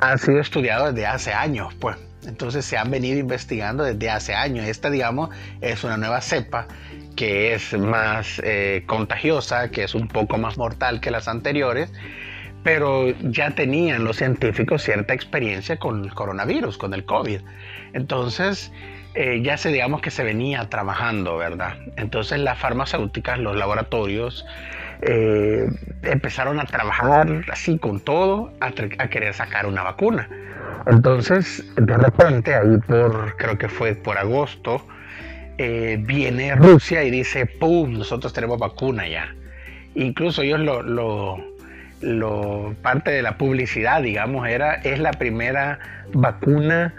[0.00, 1.96] han sido estudiados desde hace años, pues.
[2.26, 4.66] Entonces se han venido investigando desde hace años.
[4.66, 5.30] Esta, digamos,
[5.60, 6.66] es una nueva cepa
[7.14, 11.92] que es más eh, contagiosa, que es un poco más mortal que las anteriores,
[12.62, 17.40] pero ya tenían los científicos cierta experiencia con el coronavirus, con el COVID.
[17.94, 18.72] Entonces,
[19.16, 21.78] eh, ya se digamos que se venía trabajando, ¿verdad?
[21.96, 24.44] Entonces las farmacéuticas, los laboratorios,
[25.00, 25.66] eh,
[26.02, 28.72] empezaron a trabajar así con todo, a,
[29.08, 30.28] querer sacar una vacuna.
[30.86, 34.86] Entonces, de repente, ahí por, creo que fue por agosto,
[35.56, 39.34] eh, viene Rusia y dice, ¡pum!, nosotros tenemos vacuna ya.
[39.94, 41.38] Incluso ellos lo, lo,
[42.02, 45.78] lo, parte de la publicidad, digamos, era, es la primera
[46.12, 46.92] vacuna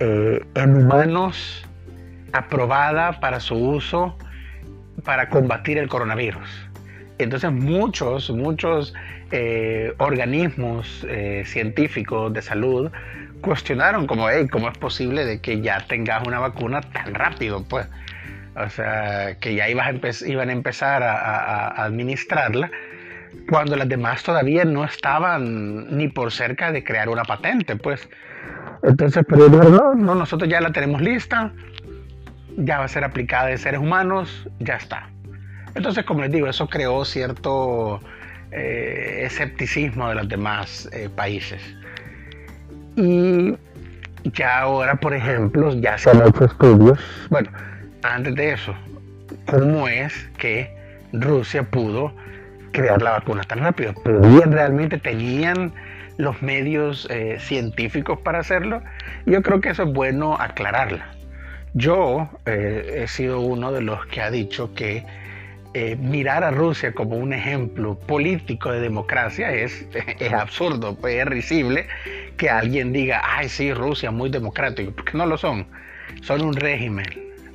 [0.00, 1.66] eh, en humanos
[2.32, 4.16] aprobada para su uso
[5.04, 6.68] para combatir el coronavirus.
[7.18, 8.94] Entonces muchos, muchos
[9.30, 12.90] eh, organismos eh, científicos de salud
[13.40, 17.64] cuestionaron como, hey, ¿cómo es posible de que ya tengas una vacuna tan rápido?
[17.68, 17.86] Pues,
[18.54, 22.70] o sea, que ya ibas iban a empezar a administrarla
[23.48, 28.08] cuando las demás todavía no estaban ni por cerca de crear una patente, pues.
[28.82, 31.52] Entonces, pero no, no, nosotros ya la tenemos lista,
[32.56, 35.08] ya va a ser aplicada en seres humanos, ya está.
[35.74, 38.00] Entonces, como les digo, eso creó cierto
[38.50, 41.62] eh, escepticismo de los demás eh, países.
[42.96, 43.54] Y
[44.24, 47.50] ya ahora, por ejemplo, ya se han hecho estudios, bueno,
[48.02, 48.74] antes de eso,
[49.46, 50.74] ¿cómo es que
[51.12, 52.12] Rusia pudo
[52.76, 53.94] crear la vacuna tan rápido?
[53.94, 55.72] ¿Podían realmente, tenían
[56.18, 58.82] los medios eh, científicos para hacerlo.
[59.24, 61.06] Yo creo que eso es bueno aclararla.
[61.74, 65.04] Yo eh, he sido uno de los que ha dicho que
[65.74, 69.86] eh, mirar a Rusia como un ejemplo político de democracia es,
[70.34, 71.86] absurdo, es risible
[72.38, 75.66] que alguien diga, ay sí, Rusia muy democrático, porque no lo son.
[76.22, 77.06] Son un régimen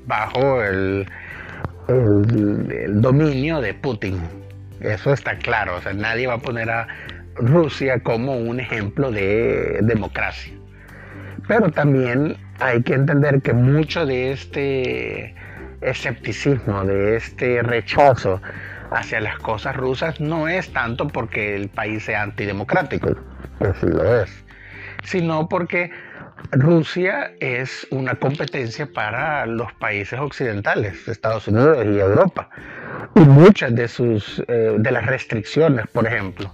[0.06, 1.08] bajo el
[3.02, 4.41] dominio de Putin.
[4.82, 6.88] Eso está claro, o sea, nadie va a poner a
[7.36, 10.54] Rusia como un ejemplo de democracia.
[11.48, 15.36] Pero también hay que entender que mucho de este
[15.82, 18.42] escepticismo, de este rechazo
[18.92, 23.16] hacia las cosas rusas no es tanto porque el país sea antidemocrático,
[23.60, 24.44] que sí lo es,
[25.04, 25.92] sino porque
[26.52, 32.50] Rusia es una competencia para los países occidentales, Estados Unidos y Europa.
[33.16, 36.52] Y muchas de, sus, eh, de las restricciones, por ejemplo,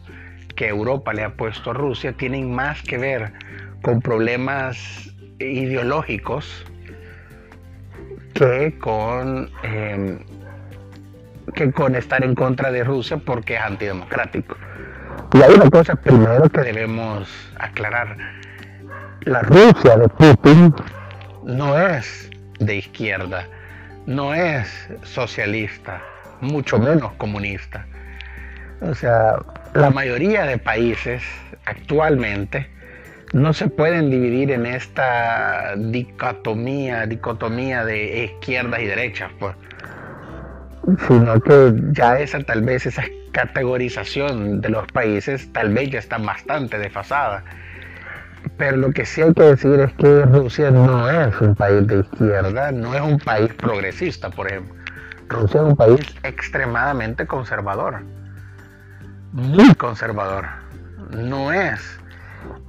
[0.56, 3.34] que Europa le ha puesto a Rusia, tienen más que ver
[3.82, 6.65] con problemas ideológicos
[8.34, 10.19] que con, em,
[11.54, 14.58] que con estar en contra de Rusia porque es antidemocrático.
[15.34, 18.17] Y hay una cosa primero que debemos aclarar
[19.21, 20.73] la Rusia de Putin
[21.43, 23.47] no es de izquierda,
[24.06, 26.01] no es socialista,
[26.41, 27.86] mucho menos comunista.
[28.82, 29.38] O sea,
[29.73, 31.23] la mayoría de países
[31.65, 32.69] actualmente
[33.34, 39.56] no se pueden dividir en esta dicotomía, dicotomía de izquierdas y derechas, pues.
[41.08, 43.03] Sino que ya esa tal vez esa
[43.34, 47.43] categorización de los países tal vez ya está bastante desfasada
[48.58, 52.00] pero lo que sí hay que decir es que Rusia no es un país de
[52.00, 54.76] izquierda, no es un país progresista, por ejemplo.
[55.30, 58.02] Rusia es un país extremadamente conservador,
[59.34, 60.45] muy conservador.
[61.12, 62.00] No es.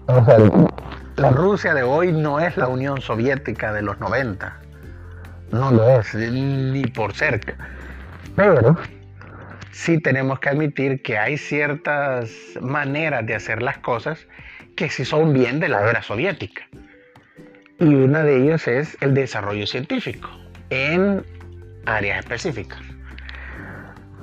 [0.07, 0.39] O sea,
[1.17, 4.57] la Rusia de hoy no es la Unión Soviética de los 90.
[5.51, 7.55] No lo es, ni por cerca.
[8.37, 8.77] Pero
[9.73, 14.27] sí tenemos que admitir que hay ciertas maneras de hacer las cosas
[14.79, 16.63] que sí son bien de la era soviética.
[17.81, 20.31] Y una de ellas es el desarrollo científico
[20.71, 21.25] en
[21.85, 22.79] áreas específicas.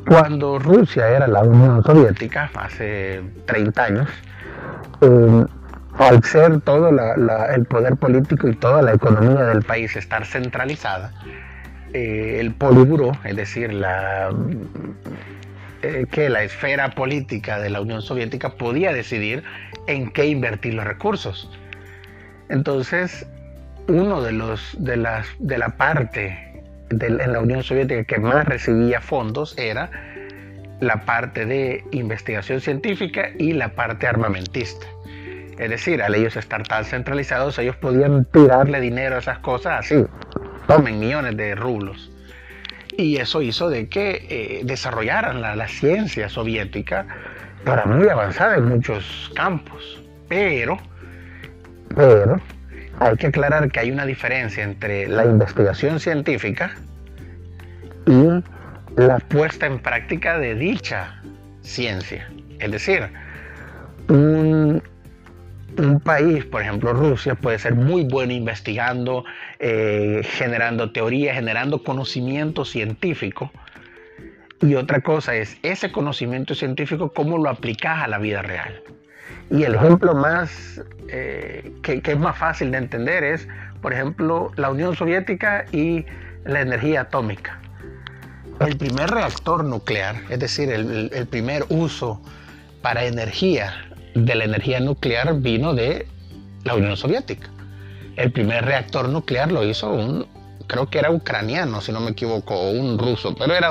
[0.08, 4.10] Cuando Rusia era la Unión Soviética, hace 30 años,
[5.02, 5.46] eh,
[5.98, 11.12] al ser todo el poder político y toda la economía del país estar centralizada,
[11.92, 14.30] eh, el Politburo, es decir, la,
[15.82, 19.44] eh, que la esfera política de la Unión Soviética podía decidir
[19.88, 21.50] en qué invertir los recursos.
[22.50, 23.28] Entonces,
[23.88, 28.46] uno de los de las de la parte de, en la Unión Soviética que más
[28.46, 29.90] recibía fondos era
[30.80, 34.86] la parte de investigación científica y la parte armamentista.
[35.58, 40.06] Es decir, al ellos estar tan centralizados, ellos podían tirarle dinero a esas cosas así,
[40.68, 42.12] tomen millones de rublos.
[42.98, 47.06] Y eso hizo de que eh, desarrollaran la, la ciencia soviética
[47.66, 50.02] para muy avanzada en muchos campos.
[50.30, 50.78] Pero,
[51.96, 52.40] pero,
[53.00, 56.72] hay que aclarar que hay una diferencia entre la investigación científica
[58.06, 58.44] y
[58.96, 61.22] la puesta en práctica de dicha
[61.62, 62.30] ciencia.
[62.60, 63.10] Es decir,
[64.08, 64.82] un,
[66.04, 69.26] país, por ejemplo Rusia, puede ser muy bueno investigando,
[69.60, 73.52] eh, generando teorías, generando conocimiento científico,
[74.62, 78.82] y otra cosa es ese conocimiento científico, cómo lo aplicas a la vida real.
[79.52, 83.48] Y el ejemplo más eh, que, es más fácil de entender es,
[83.82, 86.06] por ejemplo, la Unión Soviética y
[86.46, 87.60] la energía atómica.
[88.60, 92.22] El primer reactor nuclear, es decir, el, el primer uso
[92.82, 93.85] para energía
[94.16, 96.08] de la energía nuclear vino de
[96.64, 97.50] la Unión Soviética.
[98.16, 100.26] El primer reactor nuclear lo hizo un
[100.68, 103.70] creo que era ucraniano, si no me equivoco, o un ruso, pero era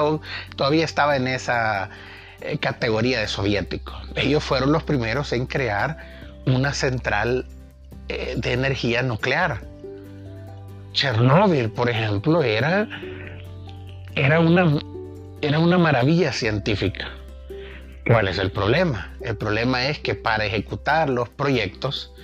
[0.57, 1.91] todavía estaba en esa
[2.41, 3.93] eh, categoría de soviético.
[4.15, 5.99] Ellos fueron los primeros en crear
[6.47, 7.47] una central
[8.09, 9.63] eh, de energía nuclear.
[10.93, 12.87] Chernóbil, por ejemplo, era,
[14.15, 14.79] era, una,
[15.41, 17.11] era una maravilla científica.
[18.07, 19.15] ¿Cuál es el problema?
[19.21, 22.15] El problema es que para ejecutar los proyectos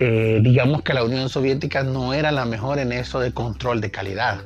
[0.00, 3.90] eh, digamos que la Unión Soviética no era la mejor en eso de control de
[3.92, 4.42] calidad,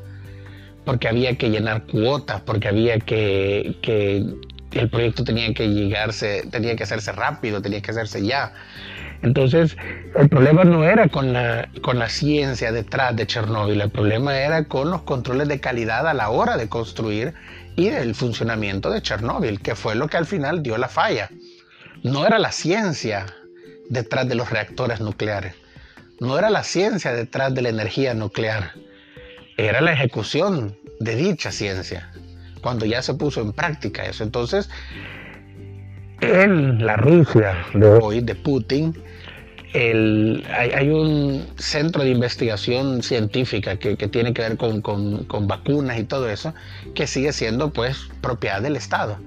[0.85, 4.27] porque había que llenar cuotas, porque había que, que
[4.73, 8.53] el proyecto tenía que llegarse, tenía que hacerse rápido, tenía que hacerse ya.
[9.23, 9.77] Entonces,
[10.16, 14.64] el problema no era con la, con la ciencia detrás de Chernóbil, el problema era
[14.64, 17.33] con los controles de calidad a la hora de construir
[17.79, 21.31] y el funcionamiento de Chernóbil, que fue lo que al final dio la falla.
[22.03, 23.27] No era la ciencia
[23.88, 25.55] detrás de los reactores nucleares.
[26.19, 28.73] No era la ciencia detrás de la energía nuclear,
[29.57, 32.11] era la ejecución de dicha ciencia,
[32.62, 34.25] cuando ya se puso en práctica eso.
[34.25, 34.69] Entonces,
[36.21, 39.00] en la Rusia de hoy, de Putin,
[39.75, 46.29] hay, un centro de investigación científica que, tiene que ver con, con, vacunas y todo
[46.31, 46.54] eso,
[46.94, 49.19] que sigue siendo pues propiedad del Estado.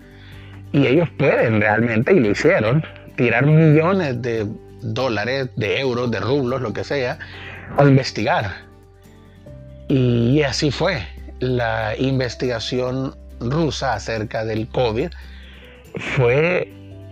[0.74, 2.84] Y ellos pueden realmente, y lo hicieron,
[3.18, 4.48] tirar millones de
[4.82, 7.20] dólares, de euros, de rublos, lo que sea,
[7.78, 8.52] a investigar.
[9.88, 11.06] Y así fue.
[11.40, 15.10] La investigación rusa acerca del COVID
[16.16, 16.72] fue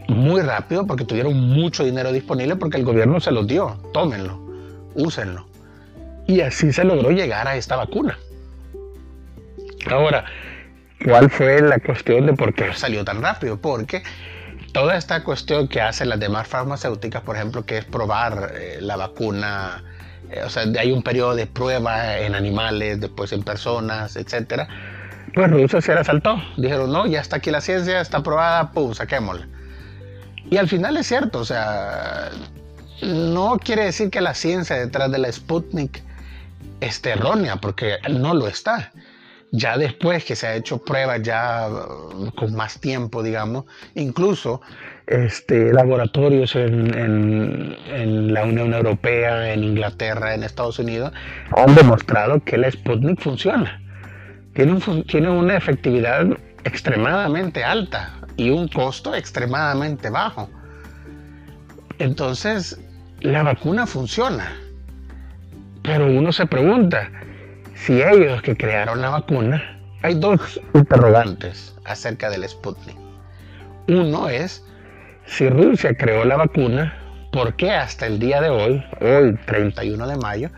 [0.09, 4.39] muy rápido porque tuvieron mucho dinero disponible porque el gobierno se los dio, tómenlo.
[4.95, 5.47] úsenlo.
[6.27, 8.17] Y así se logró llegar a esta vacuna.
[9.89, 10.25] Ahora,
[11.03, 13.57] ¿cuál fue la cuestión de por qué salió tan rápido?
[13.57, 14.03] Porque
[14.73, 18.95] toda esta cuestión que hacen las demás farmacéuticas, por ejemplo, que es probar eh, la
[18.97, 19.83] vacuna,
[20.31, 24.67] eh, o sea, hay un periodo de prueba en animales, después en personas, etcétera.
[25.33, 26.41] Pues Rusia se la saltó.
[26.57, 29.47] Dijeron, no, ya está aquí la ciencia, está probada, pum, saquémosla.
[30.49, 32.29] Y al final es cierto, o sea,
[33.01, 36.01] no quiere decir que la ciencia detrás de la Sputnik
[36.81, 38.91] esté errónea, porque no lo está.
[39.51, 43.65] Ya después que se ha hecho pruebas ya uh, con más tiempo, digamos,
[43.95, 44.61] incluso
[45.07, 51.11] este, laboratorios en, la Unión Europea, en Inglaterra, en Estados Unidos,
[51.55, 53.81] han demostrado que la Sputnik funciona.
[54.53, 56.27] Tiene, tiene una efectividad
[56.63, 60.49] extremadamente alta y un costo extremadamente bajo.
[61.99, 62.79] Entonces,
[63.19, 64.53] la vacuna funciona.
[65.83, 67.11] Pero uno se pregunta,
[67.75, 69.61] si ellos que crearon la vacuna,
[70.03, 72.95] hay dos interrogantes acerca del Sputnik.
[73.89, 74.63] Uno es,
[75.25, 76.97] si Rusia creó la vacuna,
[77.33, 80.49] ¿por qué hasta el día de hoy, hoy 31 de mayo,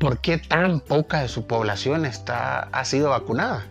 [0.00, 3.66] por qué tan poca de su población está, ha sido vacunada?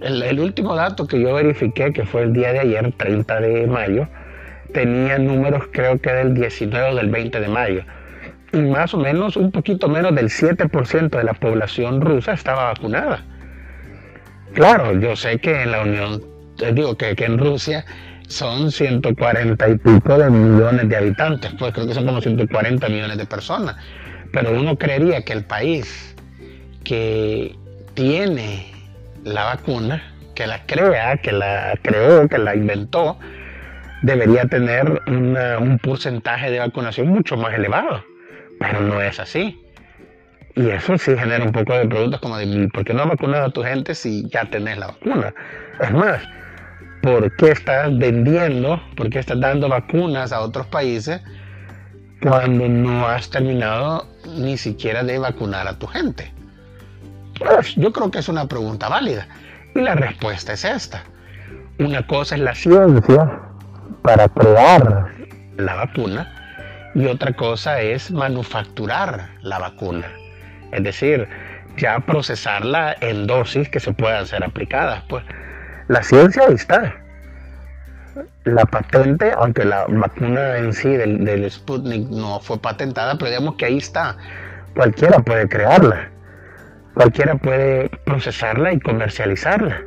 [0.00, 4.08] El, último dato que yo verifiqué, que fue el día de ayer, 30 de mayo,
[4.72, 7.82] tenía números creo que del 19 o del 20 de mayo.
[8.52, 13.24] Y más o menos, un poquito menos del 7% de la población rusa estaba vacunada.
[14.54, 16.22] Claro, yo sé que en la Unión,
[16.72, 17.84] digo que, que en Rusia
[18.28, 23.18] son 140 y pico de millones de habitantes, pues creo que son como 140 millones
[23.18, 23.76] de personas.
[24.32, 26.14] Pero uno creería que el país
[26.84, 27.54] que
[27.94, 28.75] tiene
[29.26, 30.02] la vacuna,
[30.34, 33.18] que la crea, que la creó, que la inventó,
[34.02, 38.04] debería tener un porcentaje de vacunación mucho más elevado.
[38.60, 39.60] Pero no es así.
[40.54, 43.46] Y eso sí genera un poco de preguntas como de, ¿por qué no has vacunado
[43.46, 45.34] a tu gente si ya tenés la vacuna?
[45.80, 46.22] Es más,
[47.02, 51.20] ¿por qué estás vendiendo, por qué estás dando vacunas a otros países
[52.22, 54.06] cuando no has terminado
[54.38, 56.32] ni siquiera de vacunar a tu gente?
[57.38, 59.26] Pues yo creo que es una pregunta válida.
[59.74, 61.02] Y la respuesta es esta.
[61.78, 63.40] Una cosa es la ciencia
[64.02, 65.08] para crear
[65.56, 66.32] la vacuna
[66.94, 70.06] y otra cosa es manufacturar la vacuna.
[70.72, 71.28] Es decir,
[71.76, 75.02] ya procesarla en dosis que se puedan ser aplicadas.
[75.08, 75.24] Pues
[75.88, 76.94] la ciencia ahí está.
[78.44, 83.56] La patente, aunque la vacuna en sí del, del Sputnik no fue patentada, pero digamos
[83.56, 84.16] que ahí está.
[84.74, 86.15] Cualquiera puede crearla
[86.96, 89.82] cualquiera puede procesarla y comercializarla.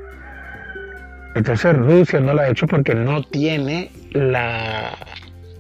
[1.33, 4.91] Entonces Rusia no lo ha hecho porque no tiene la,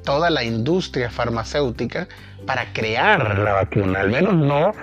[0.05, 2.07] toda la industria farmacéutica
[2.45, 4.73] para crear la vacuna, al menos no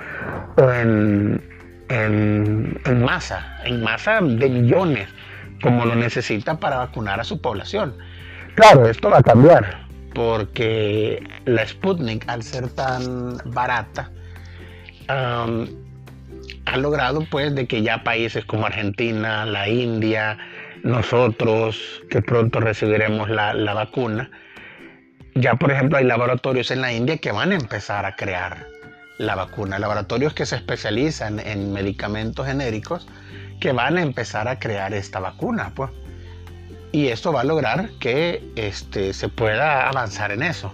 [0.58, 1.40] en,
[1.88, 5.08] en masa, en masa de millones,
[5.62, 7.94] como lo necesita para vacunar a su población.
[8.56, 14.10] Claro, esto va a cambiar, porque la Sputnik, al ser tan barata,
[16.66, 20.36] ha logrado pues de que ya países como Argentina, la India,
[20.82, 24.30] nosotros que pronto recibiremos la, vacuna,
[25.34, 28.66] ya por ejemplo hay laboratorios en la India que van a empezar a crear
[29.18, 33.08] la vacuna, laboratorios que se especializan en medicamentos genéricos
[33.60, 35.90] que van a empezar a crear esta vacuna, pues.
[36.92, 40.70] Y esto va a lograr que este, se pueda avanzar en eso.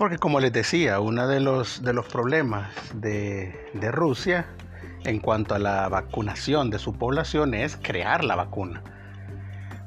[0.00, 3.52] Porque como les decía, uno de los, de los problemas de,
[3.92, 4.46] Rusia
[5.04, 8.82] en cuanto a la vacunación de su población es crear la vacuna.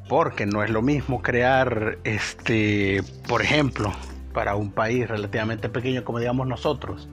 [0.07, 3.91] Porque no es lo mismo crear, este, por ejemplo,
[4.36, 7.09] para un país relativamente pequeño como digamos nosotros,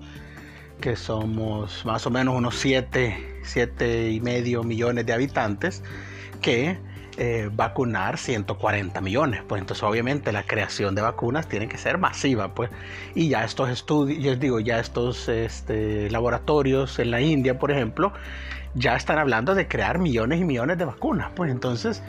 [0.83, 5.83] que somos más o menos unos 7, 7 y medio millones de habitantes,
[6.43, 6.77] que
[7.17, 9.43] eh, vacunar 140 millones.
[9.47, 12.55] Pues entonces obviamente la creación de vacunas tiene que ser masiva.
[12.55, 12.71] Pues.
[13.15, 18.13] Y ya estos estudios, digo, ya estos este, laboratorios en la India, por ejemplo,
[18.75, 21.31] ya están hablando de crear millones y millones de vacunas.
[21.35, 22.03] Pues entonces,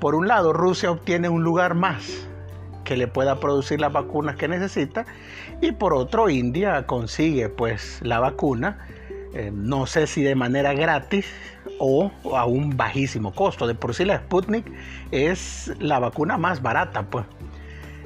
[0.00, 2.26] por un lado, Rusia obtiene un lugar más
[2.84, 5.04] que le pueda producir las vacunas que necesita
[5.60, 8.86] y por otro India consigue pues la vacuna
[9.34, 11.26] eh, no sé si de manera gratis
[11.78, 13.66] o a un bajísimo costo.
[13.66, 14.66] De por sí la Sputnik
[15.10, 17.26] es la vacuna más barata, pues.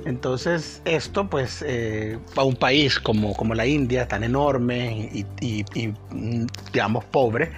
[0.05, 5.95] Entonces esto pues eh, a un país como, como la India, tan enorme y, y,
[6.73, 7.53] digamos pobre,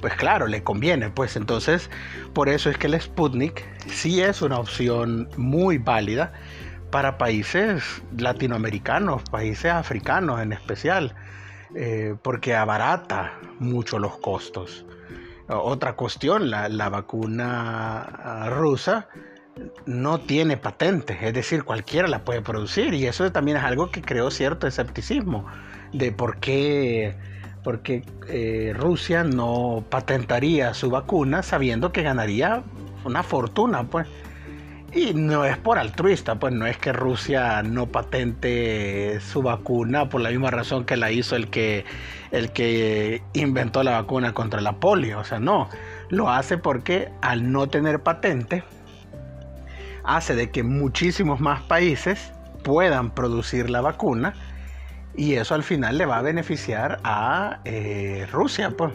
[0.00, 1.10] pues claro, le conviene.
[1.10, 1.88] Pues entonces,
[2.32, 6.32] por eso es que el Sputnik sí es una opción muy válida
[6.90, 11.14] para países latinoamericanos, países africanos en especial,
[11.74, 14.84] eh, porque abarata mucho los costos.
[15.48, 19.08] Otra cuestión, la, la vacuna rusa
[19.86, 24.02] no tiene patente, es decir, cualquiera la puede producir y eso también es algo que
[24.02, 25.46] creó cierto escepticismo
[25.92, 27.16] de por qué,
[28.28, 32.62] eh, Rusia no patentaría su vacuna sabiendo que ganaría
[33.04, 34.06] una fortuna, pues.
[34.94, 40.20] Y no es por altruista, pues no es que Rusia no patente su vacuna por
[40.20, 41.84] la misma razón que la hizo el que,
[42.30, 45.18] el que inventó la vacuna contra la polio.
[45.18, 45.68] O sea, no,
[46.10, 48.62] lo hace porque al no tener patente,
[50.04, 52.32] hace de que muchísimos más países
[52.62, 54.34] puedan producir la vacuna
[55.16, 58.92] y eso al final le va a beneficiar a eh, Rusia, pues.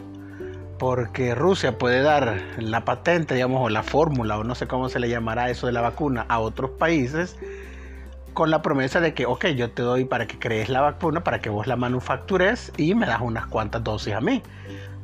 [0.80, 5.00] Porque Rusia puede dar la patente, digamos, o la fórmula, o no sé cómo se
[5.00, 7.38] le llamará eso de la vacuna, a otros países
[8.34, 11.40] con la promesa de que, ok, yo te doy para que crees la vacuna, para
[11.40, 14.42] que vos la manufactures y me das unas cuantas dosis a mí.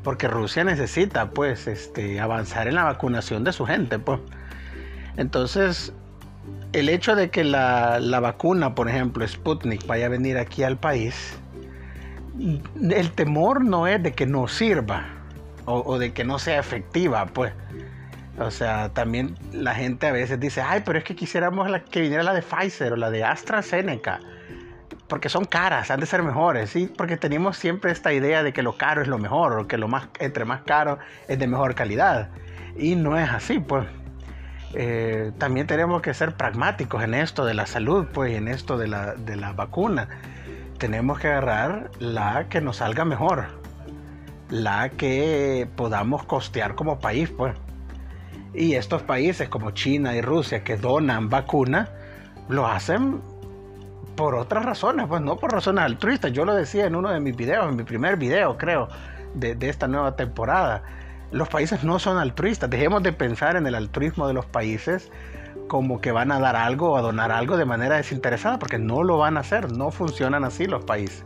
[0.04, 4.22] Porque Rusia necesita, pues, este, avanzar en la vacunación de su gente, pues.
[5.18, 5.92] Entonces,
[6.72, 11.38] el hecho de que la, vacuna, por ejemplo, Sputnik, vaya a venir aquí al país,
[12.40, 15.15] el temor no es de que no sirva
[15.66, 17.54] o, de que no sea efectiva, pues.
[18.38, 22.24] O sea, también la gente a veces dice, ay, pero es que quisiéramos que viniera
[22.24, 24.20] la de Pfizer o la de AstraZeneca,
[25.08, 26.92] porque son caras, han de ser mejores, ¿sí?
[26.98, 29.88] Porque tenemos siempre esta idea de que lo caro es lo mejor, o que lo
[29.88, 32.30] más, entre más caro es de mejor calidad.
[32.78, 33.86] Y no es así, pues.
[34.74, 38.88] Eh, también tenemos que ser pragmáticos en esto de la salud, pues, en esto de
[38.88, 40.10] la, de la vacuna.
[40.78, 43.46] Tenemos que agarrar la que nos salga mejor,
[44.50, 47.56] la que podamos costear como país, pues.
[48.54, 51.90] Y estos países como China y Rusia que donan vacuna,
[52.48, 53.22] lo hacen
[54.16, 56.32] por otras razones, pues no por razones altruistas.
[56.32, 58.88] Yo lo decía en uno de mis videos, en mi primer video, creo,
[59.34, 60.84] de, de esta nueva temporada
[61.32, 62.70] los países no son altruistas.
[62.70, 65.12] Dejemos de pensar en el altruismo de los países
[65.68, 69.04] como que van a dar algo o a donar algo de manera desinteresada, porque no
[69.04, 71.26] lo van a hacer, no funcionan así los países.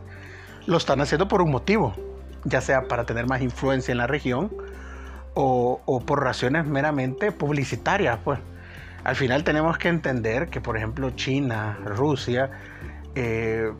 [0.66, 1.94] Lo están haciendo por un motivo,
[2.44, 4.50] ya sea para tener más influencia en la región
[5.34, 8.18] o, por razones meramente publicitarias.
[8.24, 8.38] Pues
[9.04, 12.50] al final tenemos que entender que, por ejemplo, China, Rusia,
[13.14, 13.70] eh,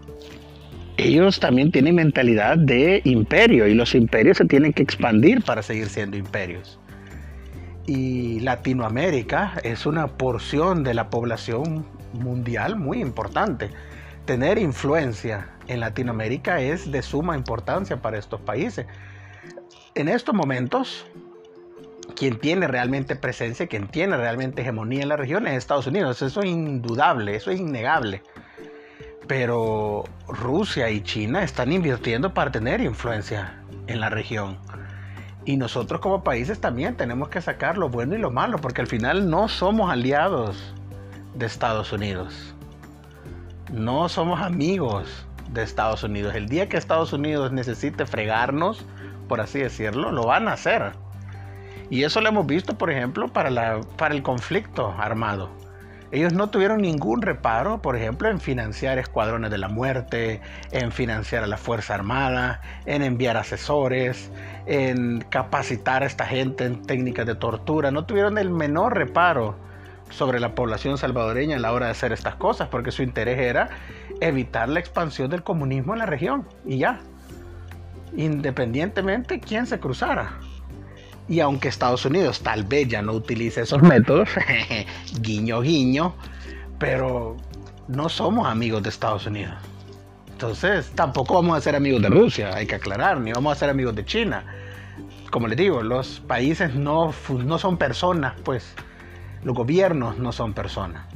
[0.97, 5.89] ellos también tienen mentalidad de imperio y los imperios se tienen que expandir para seguir
[5.89, 6.79] siendo imperios.
[7.87, 13.71] Y Latinoamérica es una porción de la población mundial muy importante.
[14.27, 18.87] Tener influencia en Latinoamérica es de suma importancia para estos países.
[19.95, 21.07] En estos momentos,
[22.17, 26.23] quien tiene realmente presencia, quien tiene realmente hegemonía en la región es Estados Unidos.
[26.23, 28.23] Eso es indudable, eso es innegable
[29.31, 34.59] pero Rusia y China están invirtiendo para tener influencia en la región.
[35.45, 38.89] Y nosotros como países también tenemos que sacar lo bueno y lo malo, porque al
[38.89, 40.75] final no somos aliados
[41.37, 42.57] de Estados Unidos.
[43.73, 46.35] No somos amigos de Estados Unidos.
[46.35, 48.85] El día que Estados Unidos necesite fregarnos,
[49.29, 50.93] por así decirlo, lo van a hacer.
[51.91, 55.51] Y eso lo hemos visto, por ejemplo, para, para el conflicto armado.
[56.13, 60.41] Ellos no tuvieron ningún reparo, por ejemplo, en financiar escuadrones de la muerte,
[60.73, 64.33] en financiar a la Fuerza Armada, en enviar asesores,
[64.67, 67.93] en capacitar a esta gente en técnicas de tortura.
[67.93, 69.55] No tuvieron el menor reparo
[70.11, 73.71] sobre la población salvadoreña a la hora de hacer estas cosas, porque su interés era
[74.21, 76.47] evitar la expansión del comunismo en la región.
[76.67, 77.01] Y ya,
[78.17, 80.39] independientemente quién se cruzara.
[81.29, 84.29] Y aunque Estados Unidos tal vez ya no utilice esos métodos,
[85.21, 86.15] guiño, guiño,
[86.79, 87.37] pero
[87.87, 89.55] no somos amigos de Estados Unidos.
[90.33, 93.69] Entonces, tampoco vamos a ser amigos de Rusia, hay que aclarar, ni vamos a ser
[93.69, 94.45] amigos de China.
[95.31, 97.13] Como les digo, los países no,
[97.45, 98.75] no son personas, pues
[99.43, 101.07] los gobiernos no son personas.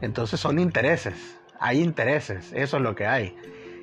[0.00, 3.36] Entonces son intereses, hay intereses, eso es lo que hay.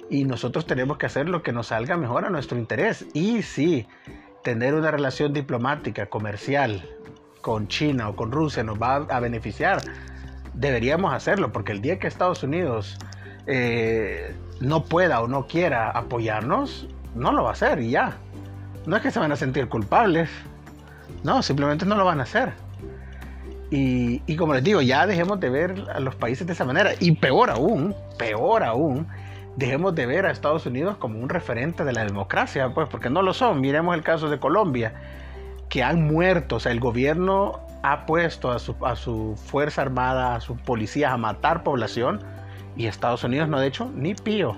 [0.10, 3.06] Y nosotros tenemos que hacer lo que nos salga mejor a nuestro interés.
[3.14, 3.88] Y sí,
[4.44, 6.88] tener una relación diplomática, comercial
[7.42, 9.80] con China o con Rusia nos va a beneficiar,
[10.56, 12.98] deberíamos hacerlo, porque el día que Estados Unidos
[13.46, 18.18] eh, no pueda o no quiera apoyarnos, no lo va a hacer y ya.
[18.86, 20.30] No es que se van a sentir culpables,
[21.24, 22.54] no, simplemente no lo van a hacer.
[23.72, 26.92] Y, como les digo, ya dejemos de ver a los países de esa manera.
[27.00, 29.08] Y peor aún, peor aún,
[29.58, 33.22] dejemos de ver a Estados Unidos como un referente de la democracia, pues porque no
[33.22, 33.62] lo son.
[33.62, 34.94] Miremos el caso de Colombia.
[35.70, 40.36] que han muerto, o sea, el gobierno ha puesto a su, a su Fuerza Armada,
[40.36, 42.22] a sus policías a matar población
[42.78, 44.56] y Estados Unidos no ha hecho ni pío,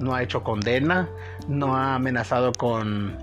[0.00, 1.08] no ha hecho condena,
[1.48, 3.16] no ha amenazado con,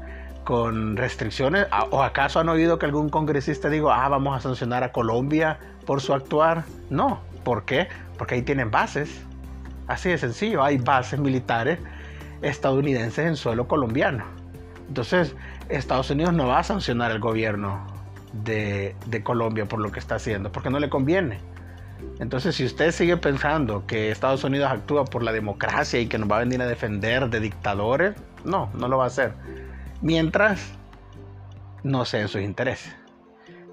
[0.49, 1.67] con restricciones.
[1.91, 6.01] ¿O acaso han oído que algún congresista diga, ah, vamos a sancionar a Colombia por
[6.01, 6.63] su actuar?
[6.89, 7.87] No, ¿por qué?
[8.17, 9.21] Porque ahí tienen bases.
[9.85, 11.77] Así de sencillo, hay bases militares
[12.41, 14.23] estadounidenses en suelo colombiano.
[14.87, 15.35] Entonces,
[15.69, 17.85] Estados Unidos no va a sancionar al gobierno
[18.33, 21.37] de, Colombia por lo que está haciendo, porque no le conviene.
[22.19, 26.27] Entonces, si usted sigue pensando que Estados Unidos actúa por la democracia y que nos
[26.27, 29.33] va a venir a defender de dictadores, no, no lo va a hacer.
[30.01, 30.79] Mientras
[31.83, 32.95] no en sus intereses.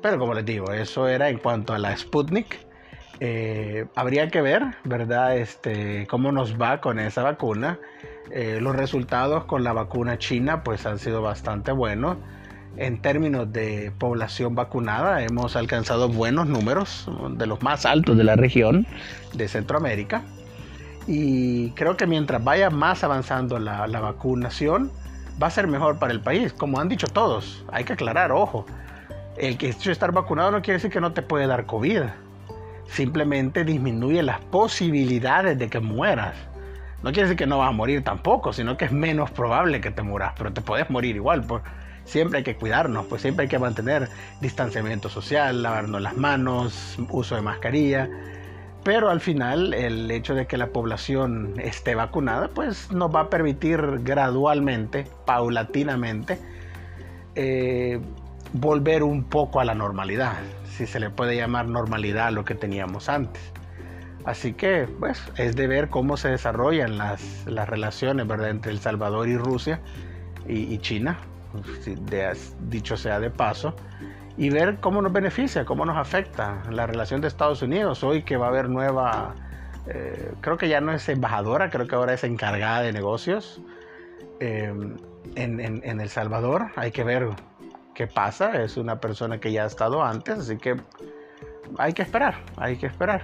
[0.03, 2.67] Pero como les digo, eso era en cuanto a la Sputnik.
[3.21, 5.37] Eh, habría que ver, ¿verdad?
[5.37, 7.79] Este, cómo nos va con esa vacuna.
[8.31, 12.19] Eh, los resultados con la vacuna china pues han sido bastante buenos.
[12.77, 18.37] En términos de población vacunada hemos alcanzado buenos números, de los más altos de la
[18.37, 18.87] región
[19.33, 20.23] de Centroamérica.
[21.07, 24.91] Y creo que mientras vaya más avanzando la, la vacunación,
[25.41, 26.53] va a ser mejor para el país.
[26.53, 28.67] Como han dicho todos, hay que aclarar, ojo,
[29.37, 32.03] el que estar vacunado no quiere decir que no te puede dar COVID.
[32.89, 36.37] Simplemente disminuye las posibilidades de que mueras.
[37.03, 39.91] No quiere decir que no vas a morir tampoco, sino que es menos probable que
[39.91, 41.43] te muras, pero te puedes morir igual.
[41.43, 41.63] Por,
[42.05, 44.09] siempre hay que cuidarnos, pues siempre hay que mantener
[44.41, 48.09] distanciamiento social, lavarnos las manos, uso de mascarilla.
[48.87, 53.31] Pero al final el hecho de que la población esté vacunada, pues nos va a
[53.31, 56.39] permitir gradualmente, paulatinamente,
[57.35, 57.99] eh,
[58.53, 60.37] volver un poco a la normalidad,
[60.71, 63.43] si se le puede llamar normalidad a lo que teníamos antes.
[64.25, 69.27] Así que, pues, es de ver cómo se desarrollan las, relaciones, ¿verdad?, entre El Salvador
[69.27, 69.81] y Rusia
[70.47, 71.19] y China,
[72.69, 73.75] dicho sea de paso,
[74.37, 78.05] y ver cómo nos beneficia, cómo nos afecta la relación de Estados Unidos.
[78.05, 79.35] Hoy que va a haber nueva,
[79.87, 83.63] eh, creo que ya no es embajadora, creo que ahora es encargada de negocios
[84.41, 84.73] eh,
[85.35, 86.67] en, El Salvador.
[86.77, 87.29] Hay que ver
[87.95, 88.63] qué pasa.
[88.63, 90.77] Es una persona que ya ha estado antes, así que
[91.79, 93.23] hay que esperar, hay que esperar.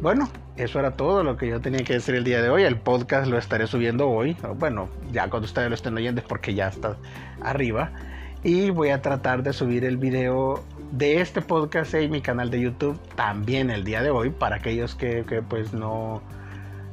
[0.00, 2.64] Bueno, eso era todo lo que yo tenía que decir el día de hoy.
[2.64, 4.36] El podcast lo estaré subiendo hoy.
[4.56, 6.96] Bueno, ya cuando ustedes lo estén oyendo es porque ya está
[7.40, 7.92] arriba.
[8.44, 12.60] Y voy a tratar de subir el video de este podcast en mi canal de
[12.60, 16.20] YouTube también el día de hoy para aquellos que, pues no,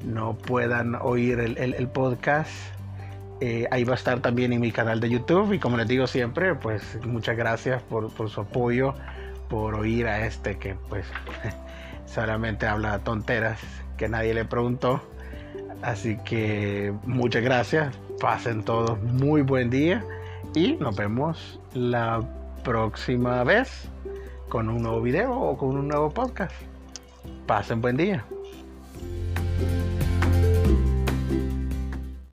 [0.06, 2.52] no puedan oír el, podcast.
[3.42, 6.06] Eh, ahí va a estar también en mi canal de YouTube y como les digo
[6.06, 8.94] siempre, pues muchas gracias por, por su apoyo,
[9.50, 11.08] por oír a este que pues
[12.06, 13.60] solamente habla tonteras
[13.98, 15.02] que nadie le preguntó.
[15.82, 20.06] Así que muchas gracias, pasen todos muy buen día
[20.56, 22.22] y nos vemos la
[22.64, 23.90] próxima vez
[24.50, 26.56] con un nuevo video o con un nuevo podcast.
[27.46, 28.26] Pasen buen día.